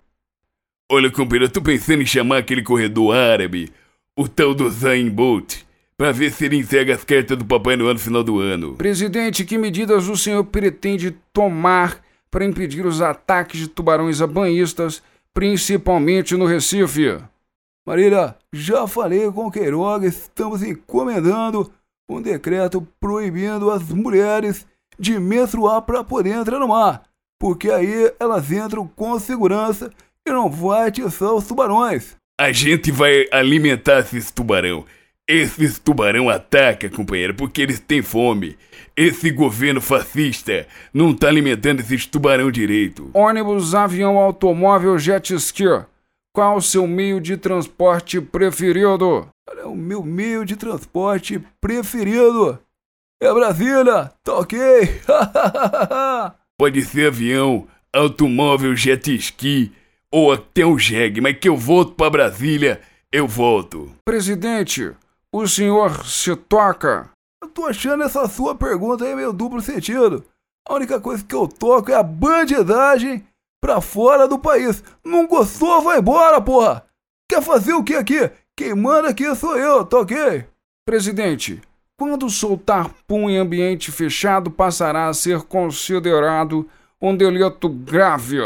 [0.91, 3.73] Olha, companheiro, eu tô pensando em chamar aquele corredor árabe,
[4.17, 5.63] o tal do Zayn Bolt,
[5.97, 8.75] para ver se ele entrega as cartas do Papai Noel no final do ano.
[8.75, 15.03] Presidente, que medidas o senhor pretende tomar para impedir os ataques de tubarões a banhistas,
[15.33, 17.19] principalmente no Recife?
[17.87, 21.73] Marília, já falei com o Queiroga, estamos encomendando
[22.09, 24.67] um decreto proibindo as mulheres
[24.99, 27.03] de menstruar para poder entrar no mar,
[27.41, 29.91] porque aí elas entram com segurança
[30.27, 32.17] e não vai atiçar os tubarões.
[32.39, 34.85] A gente vai alimentar esses tubarão.
[35.29, 38.57] Esses tubarão ataca, companheiro, porque eles têm fome.
[38.97, 43.11] Esse governo fascista não tá alimentando esses tubarão direito.
[43.15, 45.65] Ônibus, avião, automóvel, jet ski.
[46.35, 49.29] Qual o seu meio de transporte preferido?
[49.65, 52.59] O meu meio de transporte preferido
[53.23, 54.59] é Brasília, tá ok?
[56.59, 59.73] Pode ser avião, automóvel, jet ski
[60.13, 63.91] ou até o jegue, mas que eu volto para Brasília, eu volto.
[64.05, 64.93] Presidente,
[65.33, 67.11] o senhor se toca?
[67.43, 70.25] Eu tô achando essa sua pergunta aí meio duplo sentido.
[70.69, 73.27] A única coisa que eu toco é a bandidagem
[73.61, 74.85] pra fora do país.
[75.05, 76.85] Não gostou, vai embora, porra!
[77.29, 78.31] Quer fazer o que aqui?
[78.57, 80.45] Quem manda aqui sou eu, tá ok?
[80.87, 81.61] Presidente,
[81.99, 86.69] quando soltar pum em ambiente fechado passará a ser considerado
[87.01, 88.39] um delito grave.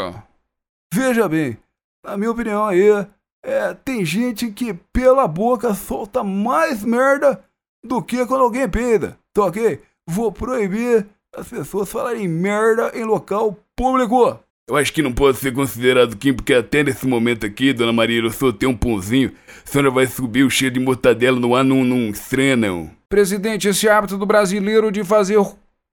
[0.93, 1.57] Veja bem,
[2.03, 3.05] na minha opinião aí,
[3.43, 7.43] é, tem gente que pela boca solta mais merda
[7.83, 9.81] do que quando alguém peida, tá ok?
[10.07, 14.39] Vou proibir as pessoas falarem merda em local público.
[14.69, 18.21] Eu acho que não pode ser considerado Kim, porque até nesse momento aqui, Dona Maria,
[18.21, 19.31] eu soltei um pãozinho.
[19.65, 22.91] A senhora vai subir o cheiro de mortadela no ar, não, não estranha, não.
[23.07, 25.37] Presidente, esse hábito do brasileiro de fazer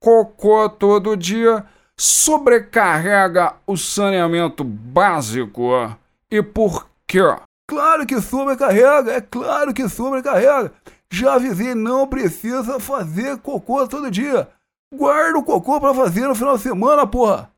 [0.00, 1.64] cocô todo dia
[1.98, 5.96] sobrecarrega o saneamento básico.
[6.30, 7.20] E por quê?
[7.66, 10.72] Claro que sobrecarrega, é claro que sobrecarrega.
[11.10, 14.48] Já avisei, não precisa fazer cocô todo dia.
[14.92, 17.50] Guarda o cocô para fazer no final de semana, porra.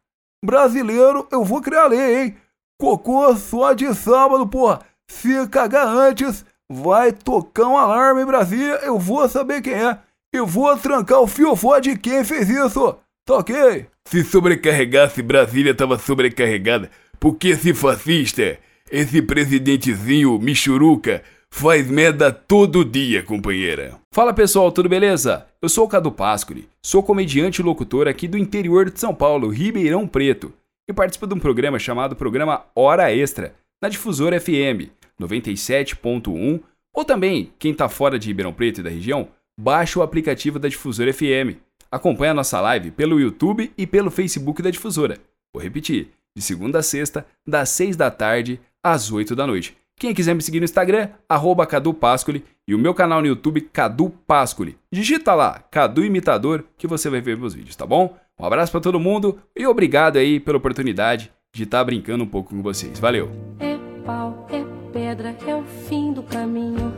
[0.44, 2.36] Brasileiro, eu vou criar lei, hein?
[2.78, 4.80] Cocô só de sábado, porra.
[5.08, 9.98] Se cagar antes, vai tocar um alarme em Brasília, eu vou saber quem é.
[10.32, 12.96] Eu vou trancar o fiofó de quem fez isso.
[13.26, 13.86] Tá ok?
[14.04, 16.88] Se sobrecarregasse, Brasília tava sobrecarregada.
[17.18, 18.56] Porque esse fascista,
[18.88, 23.98] esse presidentezinho Michuruca, faz merda todo dia, companheira.
[24.14, 25.44] Fala pessoal, tudo beleza?
[25.60, 29.48] Eu sou o Cadu Pascoli, sou comediante e locutor aqui do interior de São Paulo,
[29.48, 30.52] Ribeirão Preto,
[30.88, 34.88] e participo de um programa chamado Programa Hora Extra, na Difusora FM
[35.20, 36.60] 97.1,
[36.94, 40.68] ou também, quem tá fora de Ribeirão Preto e da região, baixa o aplicativo da
[40.68, 41.65] Difusora FM.
[41.90, 45.18] Acompanhe a nossa live pelo YouTube e pelo Facebook da Difusora.
[45.54, 49.76] Vou repetir, de segunda a sexta, das 6 da tarde às 8 da noite.
[49.98, 53.62] Quem quiser me seguir no Instagram, arroba Cadu Pascoli, e o meu canal no YouTube,
[53.62, 54.76] Cadu Pascoli.
[54.92, 58.14] Digita lá, Cadu Imitador, que você vai ver meus vídeos, tá bom?
[58.38, 62.26] Um abraço para todo mundo e obrigado aí pela oportunidade de estar tá brincando um
[62.26, 62.98] pouco com vocês.
[62.98, 63.30] Valeu!
[63.58, 64.62] É pau, é
[64.92, 66.92] pedra, é o fim do caminho,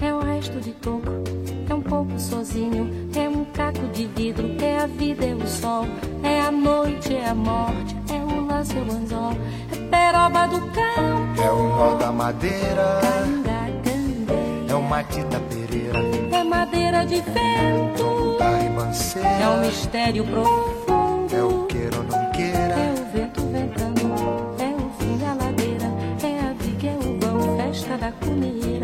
[0.00, 1.10] é o resto de toco,
[1.68, 3.10] é um pouco sozinho,
[3.94, 5.86] de vidro, é a vida, é o sol,
[6.24, 9.36] é a noite, é a morte, é o lance, é o anzol,
[9.70, 13.00] é peroba do campo, é o nó da madeira,
[14.68, 16.00] é o matita pereira,
[16.32, 18.36] é madeira de vento,
[19.40, 24.00] é o mistério profundo, é o queira ou não queira, é o vento ventando,
[24.58, 25.86] é o fim da ladeira,
[26.20, 28.83] é a viga, é o vão, festa da comida,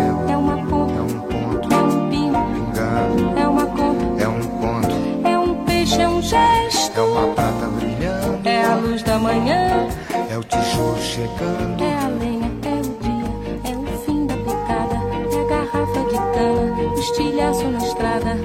[9.21, 9.87] manhã,
[10.29, 14.95] é o tijolo chegando, é a lenha, é o dia, é o fim da picada,
[14.95, 18.37] é a garrafa de cana, o estilhaço na estrada.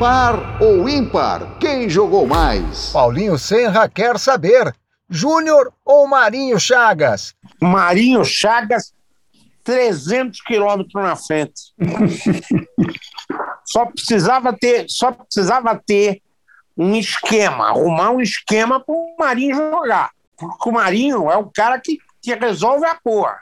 [0.00, 1.58] Par ou ímpar?
[1.60, 2.90] Quem jogou mais?
[2.90, 4.74] Paulinho Senra quer saber.
[5.08, 7.32] Júnior ou Marinho Chagas?
[7.62, 8.92] Marinho Chagas,
[9.62, 11.72] 300 quilômetros na frente.
[13.64, 16.20] só precisava ter, só precisava ter
[16.76, 20.10] um esquema, arrumar um esquema para o Marinho jogar.
[20.36, 23.38] Porque o Marinho é o cara que, que resolve a porra.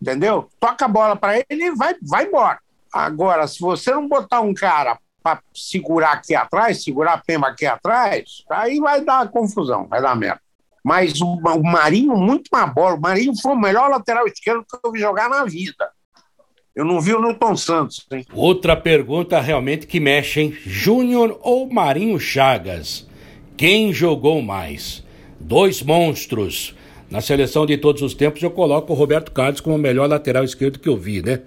[0.00, 0.48] Entendeu?
[0.60, 2.58] Toca a bola para ele e vai, vai embora.
[2.92, 7.64] Agora, se você não botar um cara para segurar aqui atrás, segurar a pema aqui
[7.64, 10.40] atrás, aí vai dar confusão, vai dar merda.
[10.84, 12.96] Mas o, o Marinho, muito mais bola.
[12.96, 15.90] O Marinho foi o melhor lateral esquerdo que eu vi jogar na vida.
[16.74, 18.06] Eu não vi o Newton Santos.
[18.10, 18.24] Hein?
[18.32, 20.56] Outra pergunta realmente que mexe, hein?
[20.64, 23.06] Júnior ou Marinho Chagas?
[23.58, 25.04] Quem jogou mais?
[25.38, 26.74] Dois monstros.
[27.10, 30.44] Na seleção de todos os tempos eu coloco o Roberto Carlos como o melhor lateral
[30.44, 31.42] esquerdo que eu vi, né?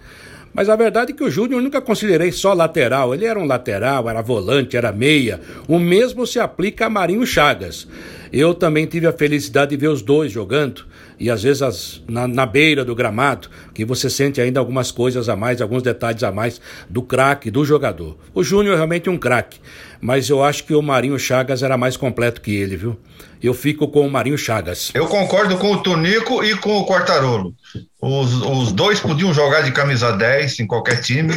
[0.53, 3.13] Mas a verdade é que o Júnior nunca considerei só lateral.
[3.13, 5.41] Ele era um lateral, era volante, era meia.
[5.67, 7.87] O mesmo se aplica a Marinho Chagas.
[8.31, 10.85] Eu também tive a felicidade de ver os dois jogando.
[11.19, 15.29] E às vezes as, na, na, beira do gramado, que você sente ainda algumas coisas
[15.29, 16.59] a mais, alguns detalhes a mais
[16.89, 18.17] do craque, do jogador.
[18.33, 19.59] O Júnior é realmente um craque,
[20.01, 22.97] mas eu acho que o Marinho Chagas era mais completo que ele, viu?
[23.41, 24.91] Eu fico com o Marinho Chagas.
[24.93, 27.53] Eu concordo com o Tonico e com o Quartarolo.
[28.01, 31.33] Os, os dois podiam jogar de camisa 10 em qualquer time,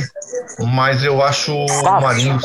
[0.59, 2.39] mas eu acho o Marinho,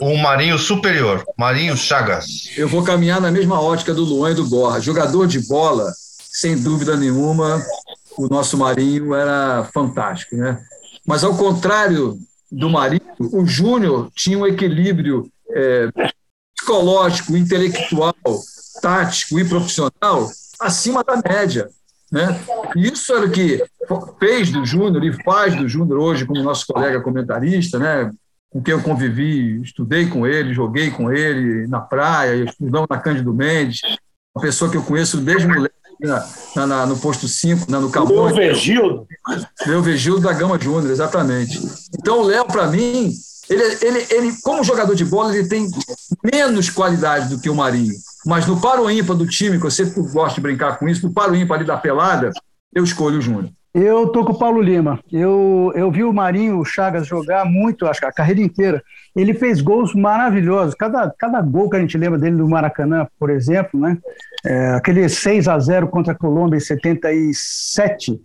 [0.00, 1.24] o Marinho superior.
[1.36, 2.50] Marinho Chagas.
[2.56, 4.80] Eu vou caminhar na mesma ótica do Luan e do Borra.
[4.80, 5.92] Jogador de bola,
[6.38, 7.60] sem dúvida nenhuma,
[8.16, 10.62] o nosso Marinho era fantástico, né?
[11.04, 12.16] Mas ao contrário
[12.50, 15.88] do Marinho, o Júnior tinha um equilíbrio é,
[16.56, 18.14] psicológico, intelectual,
[18.80, 20.30] tático e profissional
[20.60, 21.68] acima da média.
[22.10, 22.40] Né?
[22.76, 23.64] Isso era o que
[24.20, 28.10] fez do Júnior e faz do Júnior hoje como nosso colega comentarista, né?
[28.48, 33.34] com quem eu convivi, estudei com ele, joguei com ele na praia, estudamos na Cândido
[33.34, 33.80] Mendes,
[34.34, 35.74] uma pessoa que eu conheço desde moleque
[36.06, 38.34] na, na, no posto 5, né, no Camões.
[38.34, 39.06] Meu Vegildo.
[39.66, 41.60] Meu Vegildo da Gama Júnior, exatamente.
[41.98, 43.12] Então o Léo, para mim,
[43.48, 45.68] ele, ele, ele, como jogador de bola, ele tem
[46.32, 47.94] menos qualidade do que o Marinho.
[48.26, 51.12] Mas no paro ímpar do time, que eu sempre gosto de brincar com isso, no
[51.12, 52.30] paro ímpar ali da pelada,
[52.74, 53.50] eu escolho o Júnior.
[53.74, 54.98] Eu tô com o Paulo Lima.
[55.10, 58.82] Eu, eu vi o Marinho Chagas jogar muito, acho que a carreira inteira.
[59.18, 60.76] Ele fez gols maravilhosos.
[60.76, 63.98] Cada, cada gol que a gente lembra dele do Maracanã, por exemplo, né?
[64.46, 68.20] É, aquele 6 a 0 contra a Colômbia em 77,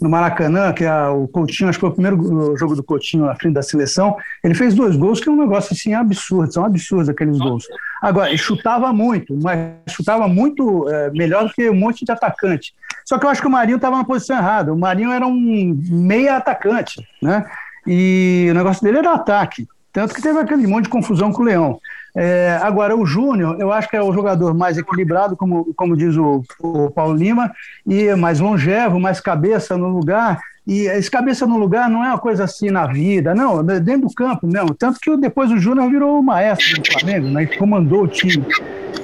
[0.00, 3.34] no Maracanã, que é o Coutinho, acho que foi o primeiro jogo do Coutinho à
[3.34, 4.16] frente da seleção.
[4.44, 7.66] Ele fez dois gols que é um negócio assim absurdo, são absurdos aqueles gols.
[8.00, 12.72] Agora, ele chutava muito, mas chutava muito é, melhor do que um monte de atacante.
[13.04, 14.72] Só que eu acho que o Marinho estava na posição errada.
[14.72, 17.44] O Marinho era um meia atacante, né?
[17.84, 19.66] E o negócio dele era ataque.
[19.96, 21.80] Tanto que teve aquele monte de confusão com o Leão.
[22.14, 26.14] É, agora, o Júnior, eu acho que é o jogador mais equilibrado, como, como diz
[26.18, 27.50] o, o Paulo Lima,
[27.86, 30.38] e mais longevo, mais cabeça no lugar.
[30.66, 34.06] E esse cabeça no lugar não é uma coisa assim na vida, não, é dentro
[34.06, 34.74] do campo mesmo.
[34.74, 37.44] Tanto que depois o Júnior virou o maestro do Flamengo, né?
[37.44, 38.44] E comandou o time.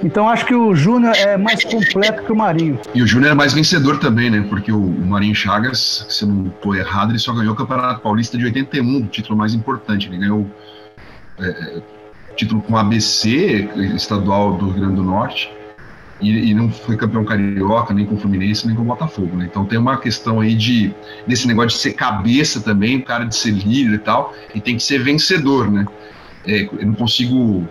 [0.05, 2.79] Então acho que o Júnior é mais completo que o Marinho.
[2.95, 4.45] E o Júnior é mais vencedor também, né?
[4.47, 8.45] Porque o Marinho Chagas, se não estou errado, ele só ganhou o Campeonato Paulista de
[8.45, 10.09] 81, o título mais importante.
[10.09, 10.47] Ele ganhou
[11.39, 11.81] é,
[12.37, 15.51] título com ABC, estadual do Rio Grande do Norte
[16.23, 19.49] e, e, não foi campeão carioca, nem com o Fluminense, nem com o Botafogo, né?
[19.51, 20.95] Então tem uma questão aí de
[21.27, 24.77] desse negócio de ser cabeça também, o cara de ser líder e tal, e tem
[24.77, 25.85] que ser vencedor, né?
[26.47, 27.67] É, eu não consigo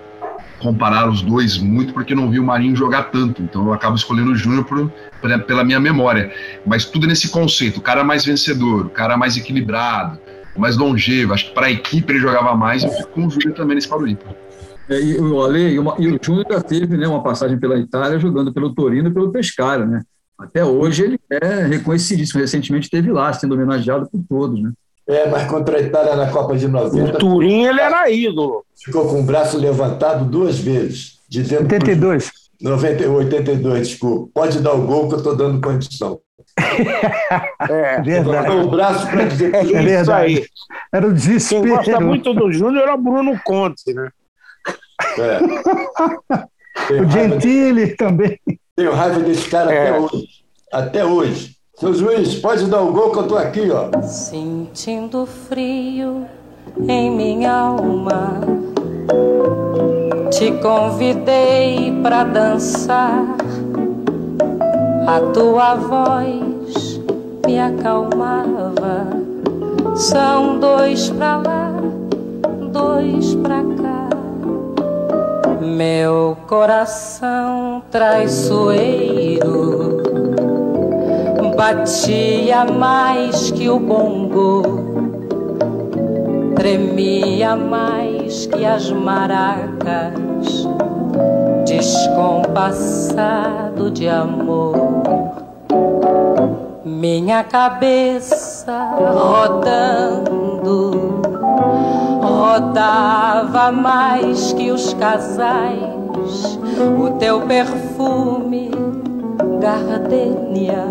[0.59, 3.95] comparar os dois muito porque eu não vi o Marinho jogar tanto, então eu acabo
[3.95, 4.66] escolhendo o Júnior
[5.47, 6.32] pela minha memória.
[6.66, 10.20] Mas tudo nesse conceito, o cara mais vencedor, o cara mais equilibrado,
[10.60, 11.34] mais longevo.
[11.34, 13.88] Acho que para a equipe ele jogava mais, eu fico com o Júnior também nesse
[13.88, 14.08] Paulo
[14.89, 17.78] é, e o Ale, e, uma, e o Júnior já teve né, uma passagem pela
[17.78, 20.02] Itália jogando pelo Torino e pelo Pescara, né?
[20.38, 22.41] Até hoje ele é reconhecidíssimo.
[22.41, 24.72] Recentemente esteve lá, sendo homenageado por todos, né?
[25.08, 27.16] É, mas contra a Itália na Copa de 90.
[27.16, 28.66] O Turim ele era ídolo.
[28.84, 31.20] Ficou com o braço levantado duas vezes.
[31.30, 32.32] De 82.
[32.62, 34.32] 90, 82, desculpa.
[34.34, 36.20] Pode dar o gol que eu estou dando condição.
[37.69, 38.49] É, verdade.
[38.49, 40.11] O braço para dizer é verdade.
[40.11, 40.45] Aí.
[40.91, 41.61] Era o desespero.
[41.63, 44.09] Quem gosta muito do Júnior é o Bruno Conte, né?
[45.17, 46.93] É.
[46.93, 48.39] o Gentili também.
[48.75, 49.89] Tenho raiva desse cara é.
[49.89, 50.27] até hoje.
[50.71, 51.55] Até hoje.
[51.81, 54.01] Seu juiz, pode dar o gol que eu tô aqui, ó.
[54.03, 56.27] Sentindo frio
[56.87, 58.39] em minha alma,
[60.29, 63.35] te convidei para dançar.
[65.08, 66.99] A tua voz
[67.45, 69.08] me acalmava.
[69.95, 71.72] São dois pra lá,
[72.72, 74.10] dois pra cá.
[75.62, 79.82] Meu coração traiçoeiro
[81.62, 84.64] batia mais que o bongo,
[86.56, 90.68] tremia mais que as maracas,
[91.66, 94.76] descompassado de amor.
[96.84, 101.22] Minha cabeça rodando
[102.22, 106.59] rodava mais que os casais,
[106.99, 108.72] o teu perfume,
[109.59, 110.86] gardenia.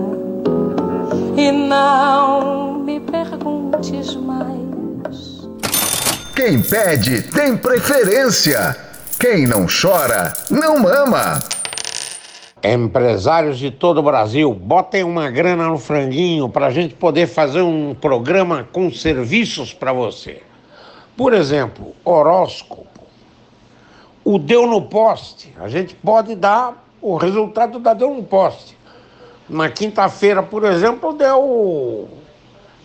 [1.36, 5.48] E não me perguntes mais.
[6.34, 8.89] Quem pede tem preferência.
[9.20, 11.40] Quem não chora, não mama.
[12.64, 17.60] Empresários de todo o Brasil, botem uma grana no franguinho para a gente poder fazer
[17.60, 20.42] um programa com serviços para você.
[21.18, 22.86] Por exemplo, horóscopo.
[24.24, 28.74] O deu no poste, a gente pode dar o resultado da deu no poste.
[29.46, 32.08] Na quinta-feira, por exemplo, deu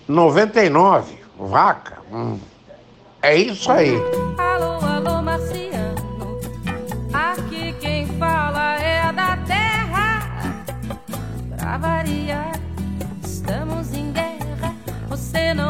[0.06, 2.00] 99, vaca.
[2.12, 2.38] Hum.
[3.22, 3.96] É isso aí.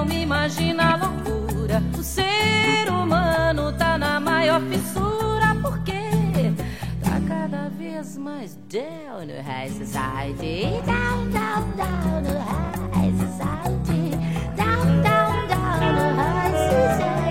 [0.06, 1.82] Me imagina a loucura.
[1.97, 5.56] O ser humano tá na maior fissura.
[5.62, 6.53] Porque
[7.03, 10.82] tá cada vez mais down no high society.
[10.86, 14.12] Down, down, down no high society.
[14.56, 17.24] Down, down, down no high society.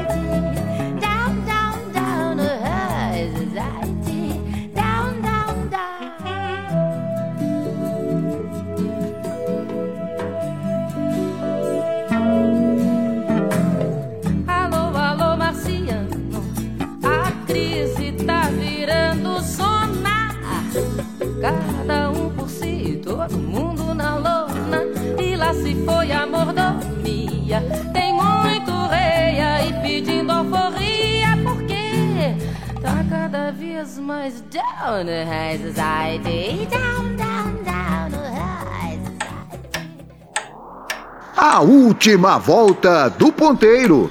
[27.60, 27.92] Mordomia.
[27.92, 31.28] Tem muito rei aí pedindo alforria.
[31.42, 32.34] Porque
[32.80, 36.66] tá cada vez mais down no high society.
[36.66, 38.98] Down, down, down no high
[41.36, 44.10] A última volta do ponteiro.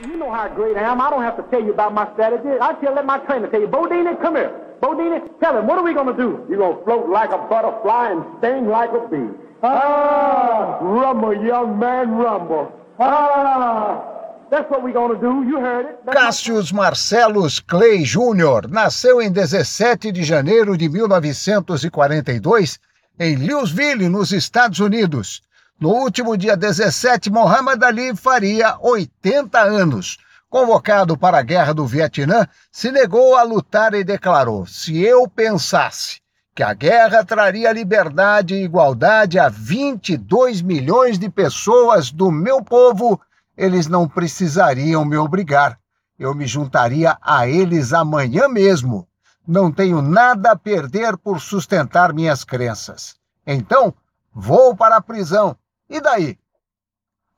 [0.00, 1.00] You know how great I am.
[1.00, 2.48] I don't have to tell you about my strategy.
[2.60, 3.68] I tell let my trainer tell you.
[3.68, 4.52] Bodini, come here.
[4.80, 6.46] Bodini, tell him, what are we going to do?
[6.48, 9.28] You're going to float like a butterfly and sting like a bee.
[9.62, 12.72] Ah, rumble, young man, rumble.
[13.00, 14.00] Ah,
[14.50, 15.42] that's what we're going to do.
[15.42, 15.98] You heard it.
[16.04, 18.68] That's Cássius Marcelos Clay Jr.
[18.68, 22.78] nasceu em 17 de janeiro de 1942
[23.18, 25.42] em Louisville, nos Estados Unidos.
[25.80, 30.18] No último dia 17, Muhammad Ali faria 80 anos.
[30.48, 36.20] Convocado para a Guerra do Vietnã, se negou a lutar e declarou: se eu pensasse
[36.58, 43.20] que a guerra traria liberdade e igualdade a 22 milhões de pessoas do meu povo,
[43.56, 45.78] eles não precisariam me obrigar.
[46.18, 49.06] Eu me juntaria a eles amanhã mesmo.
[49.46, 53.14] Não tenho nada a perder por sustentar minhas crenças.
[53.46, 53.94] Então,
[54.34, 55.56] vou para a prisão.
[55.88, 56.36] E daí?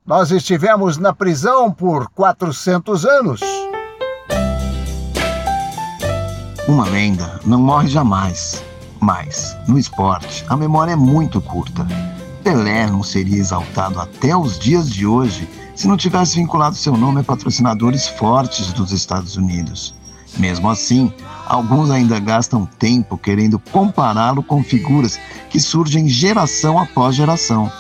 [0.02, 3.42] Nós estivemos na prisão por 400 anos.
[6.66, 8.69] Uma lenda não morre jamais.
[9.00, 11.86] Mas, no esporte, a memória é muito curta.
[12.44, 17.20] Pelé não seria exaltado até os dias de hoje se não tivesse vinculado seu nome
[17.20, 19.94] a patrocinadores fortes dos Estados Unidos.
[20.36, 21.12] Mesmo assim,
[21.46, 27.72] alguns ainda gastam tempo querendo compará-lo com figuras que surgem geração após geração.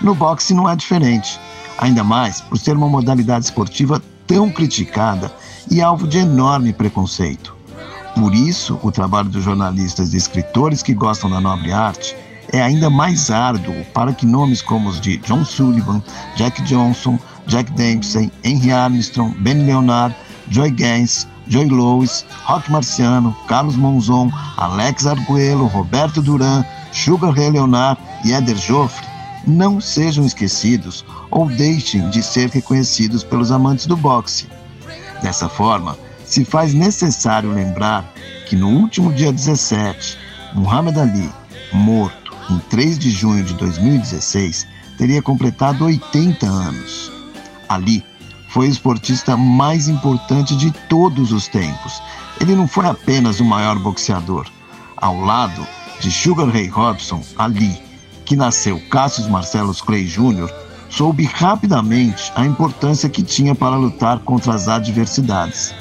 [0.00, 1.40] No boxe não é diferente,
[1.78, 5.32] ainda mais por ser uma modalidade esportiva tão criticada
[5.70, 7.53] e alvo de enorme preconceito.
[8.14, 12.16] Por isso, o trabalho dos jornalistas e escritores que gostam da nobre arte
[12.52, 16.02] é ainda mais árduo para que nomes como os de John Sullivan,
[16.36, 20.14] Jack Johnson, Jack Dempsey, Henry Armstrong, Ben Leonard,
[20.48, 28.00] Joy Gaines, Joy Lois, Rock Marciano, Carlos Monzon, Alex Arguello, Roberto Duran, Sugar Ray Leonard
[28.24, 29.04] e Eder Joffre
[29.46, 34.46] não sejam esquecidos ou deixem de ser reconhecidos pelos amantes do boxe.
[35.22, 35.98] Dessa forma,
[36.34, 38.12] se faz necessário lembrar
[38.48, 40.18] que no último dia 17,
[40.52, 41.30] Muhammad Ali,
[41.72, 44.66] morto em 3 de junho de 2016,
[44.98, 47.12] teria completado 80 anos.
[47.68, 48.04] Ali
[48.48, 52.02] foi o esportista mais importante de todos os tempos.
[52.40, 54.48] Ele não foi apenas o maior boxeador.
[54.96, 55.64] Ao lado
[56.00, 57.80] de Sugar Ray Robson, Ali,
[58.24, 60.52] que nasceu Cassius Marcellus Clay Jr.,
[60.90, 65.72] soube rapidamente a importância que tinha para lutar contra as adversidades.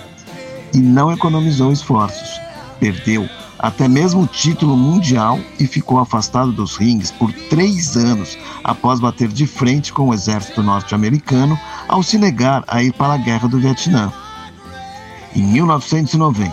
[0.74, 2.40] E não economizou esforços.
[2.80, 3.30] Perdeu
[3.64, 9.30] até mesmo o título mundial e ficou afastado dos rings por três anos após bater
[9.30, 11.58] de frente com o exército norte-americano
[11.88, 14.12] ao se negar a ir para a guerra do Vietnã.
[15.34, 16.52] Em 1990,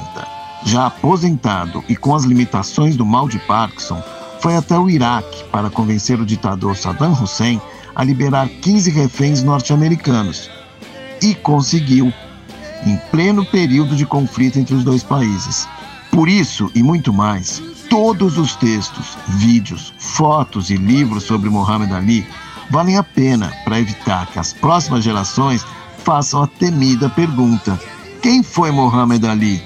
[0.65, 4.01] já aposentado e com as limitações do mal de Parkinson,
[4.41, 7.61] foi até o Iraque para convencer o ditador Saddam Hussein
[7.95, 10.49] a liberar 15 reféns norte-americanos.
[11.21, 12.13] E conseguiu,
[12.87, 15.69] em pleno período de conflito entre os dois países.
[16.11, 22.27] Por isso e muito mais, todos os textos, vídeos, fotos e livros sobre Muhammad Ali
[22.71, 25.65] valem a pena para evitar que as próximas gerações
[26.05, 27.79] façam a temida pergunta:
[28.23, 29.63] quem foi Muhammad Ali?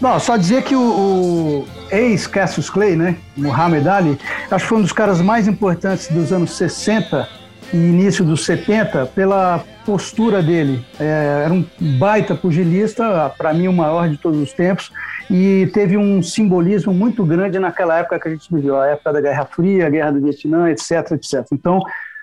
[0.00, 4.18] Não, só dizer que o, o ex-Cassius Clay, né, Muhammad Ali,
[4.50, 7.39] acho que foi um dos caras mais importantes dos anos 60
[7.72, 10.84] e início dos 70 pela postura dele.
[10.98, 11.64] É, era um
[11.98, 14.90] baita pugilista, para mim o maior de todos os tempos,
[15.30, 19.20] e teve um simbolismo muito grande naquela época que a gente viveu, a época da
[19.20, 21.46] Guerra Fria, a Guerra do Vietnã, etc, etc.
[21.52, 21.80] Então,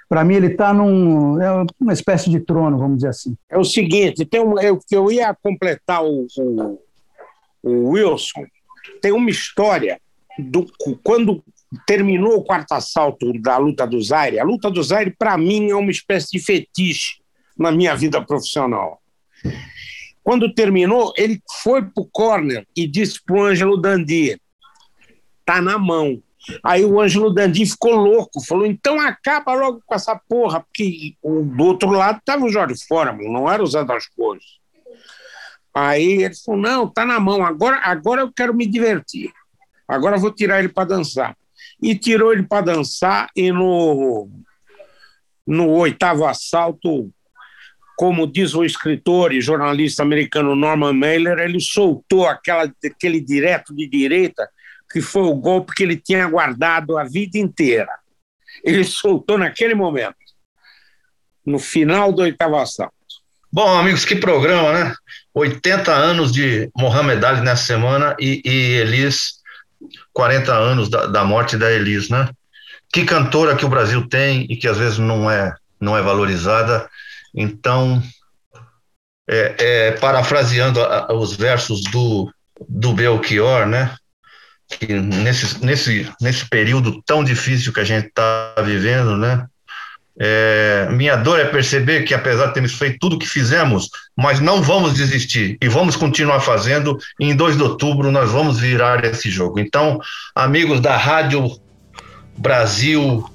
[0.10, 3.36] para mim, ele está num é uma espécie de trono, vamos dizer assim.
[3.50, 6.80] É o seguinte, tem um, eu, eu ia completar o, o,
[7.64, 8.46] o Wilson,
[9.02, 10.00] tem uma história
[10.38, 10.66] do
[11.04, 11.44] quando
[11.86, 14.40] terminou o quarto assalto da luta do Zaire.
[14.40, 17.22] A luta do Zaire, para mim, é uma espécie de fetiche
[17.58, 19.02] na minha vida profissional.
[20.24, 24.40] Quando terminou, ele foi para o corner e disse para o Ângelo Dandi:
[25.46, 26.22] tá na mão.
[26.64, 31.64] Aí o Ângelo Dandi ficou louco, falou: então acaba logo com essa porra, porque do
[31.64, 34.44] outro lado estava o Jorge Fórmula, não era o Zé das Cores.
[35.74, 39.32] Aí ele falou: não, tá na mão, agora, agora eu quero me divertir,
[39.88, 41.38] agora eu vou tirar ele para dançar.
[41.82, 44.30] E tirou ele para dançar, e no,
[45.46, 47.12] no oitavo assalto
[47.98, 53.88] como diz o escritor e jornalista americano Norman Mailer, ele soltou aquela, aquele direto de
[53.88, 54.48] direita
[54.92, 57.90] que foi o golpe que ele tinha guardado a vida inteira.
[58.64, 60.16] Ele soltou naquele momento,
[61.44, 62.94] no final do oitavo assalto.
[63.52, 64.96] Bom, amigos, que programa, né?
[65.34, 69.40] 80 anos de Mohamed Ali nessa semana e, e Elis,
[70.14, 72.30] 40 anos da, da morte da Elis, né?
[72.92, 76.90] Que cantora que o Brasil tem e que às vezes não é, não é valorizada
[77.38, 78.02] então,
[79.30, 82.34] é, é, parafraseando a, os versos do,
[82.68, 83.96] do Belchior, né?
[84.68, 89.46] Que nesse, nesse, nesse período tão difícil que a gente está vivendo, né?
[90.20, 94.40] É, minha dor é perceber que, apesar de termos feito tudo o que fizemos, mas
[94.40, 96.98] não vamos desistir e vamos continuar fazendo.
[97.20, 99.60] Em 2 de outubro nós vamos virar esse jogo.
[99.60, 100.00] Então,
[100.36, 101.52] amigos da Rádio
[102.38, 103.30] Brasil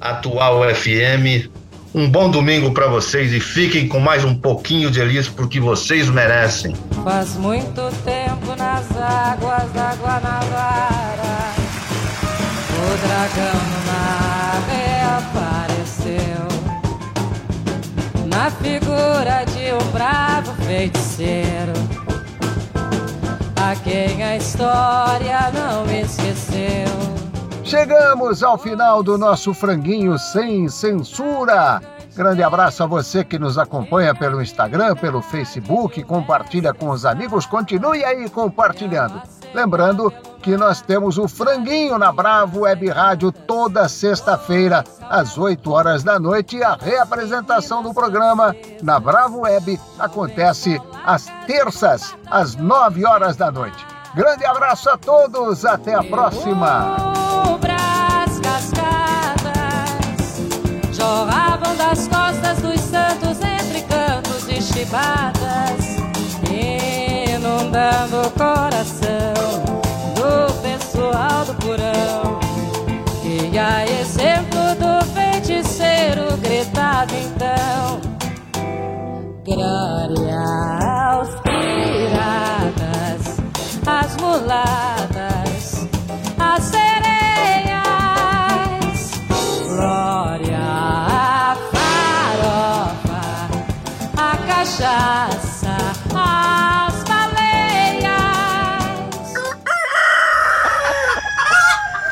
[0.00, 1.48] Atual FM,
[1.94, 6.08] um bom domingo para vocês e fiquem com mais um pouquinho de Elis porque vocês
[6.08, 6.76] merecem.
[7.02, 11.54] Faz muito tempo nas águas da Guanabara
[12.70, 15.73] O dragão no mar reapareceu
[18.44, 21.72] na figura de um bravo feiticeiro
[23.56, 26.84] a quem a história não esqueceu.
[27.64, 31.80] Chegamos ao final do nosso franguinho sem censura.
[32.14, 37.46] Grande abraço a você que nos acompanha pelo Instagram, pelo Facebook, compartilha com os amigos,
[37.46, 39.22] continue aí compartilhando.
[39.54, 40.12] Lembrando
[40.44, 46.18] que nós temos o Franguinho na Bravo Web Rádio toda sexta-feira, às 8 horas da
[46.18, 46.58] noite.
[46.58, 53.50] E a reapresentação do programa na Bravo Web acontece às terças, às 9 horas da
[53.50, 53.86] noite.
[54.14, 56.94] Grande abraço a todos, até a próxima!
[60.92, 65.96] jorravam das costas dos santos entre cantos e chibatas,
[66.48, 69.13] inundando o coração
[73.64, 77.98] a exemplo do feiticeiro gritava então:
[79.42, 80.38] Glória
[80.82, 83.22] aos piratas,
[83.86, 85.03] as mulatas,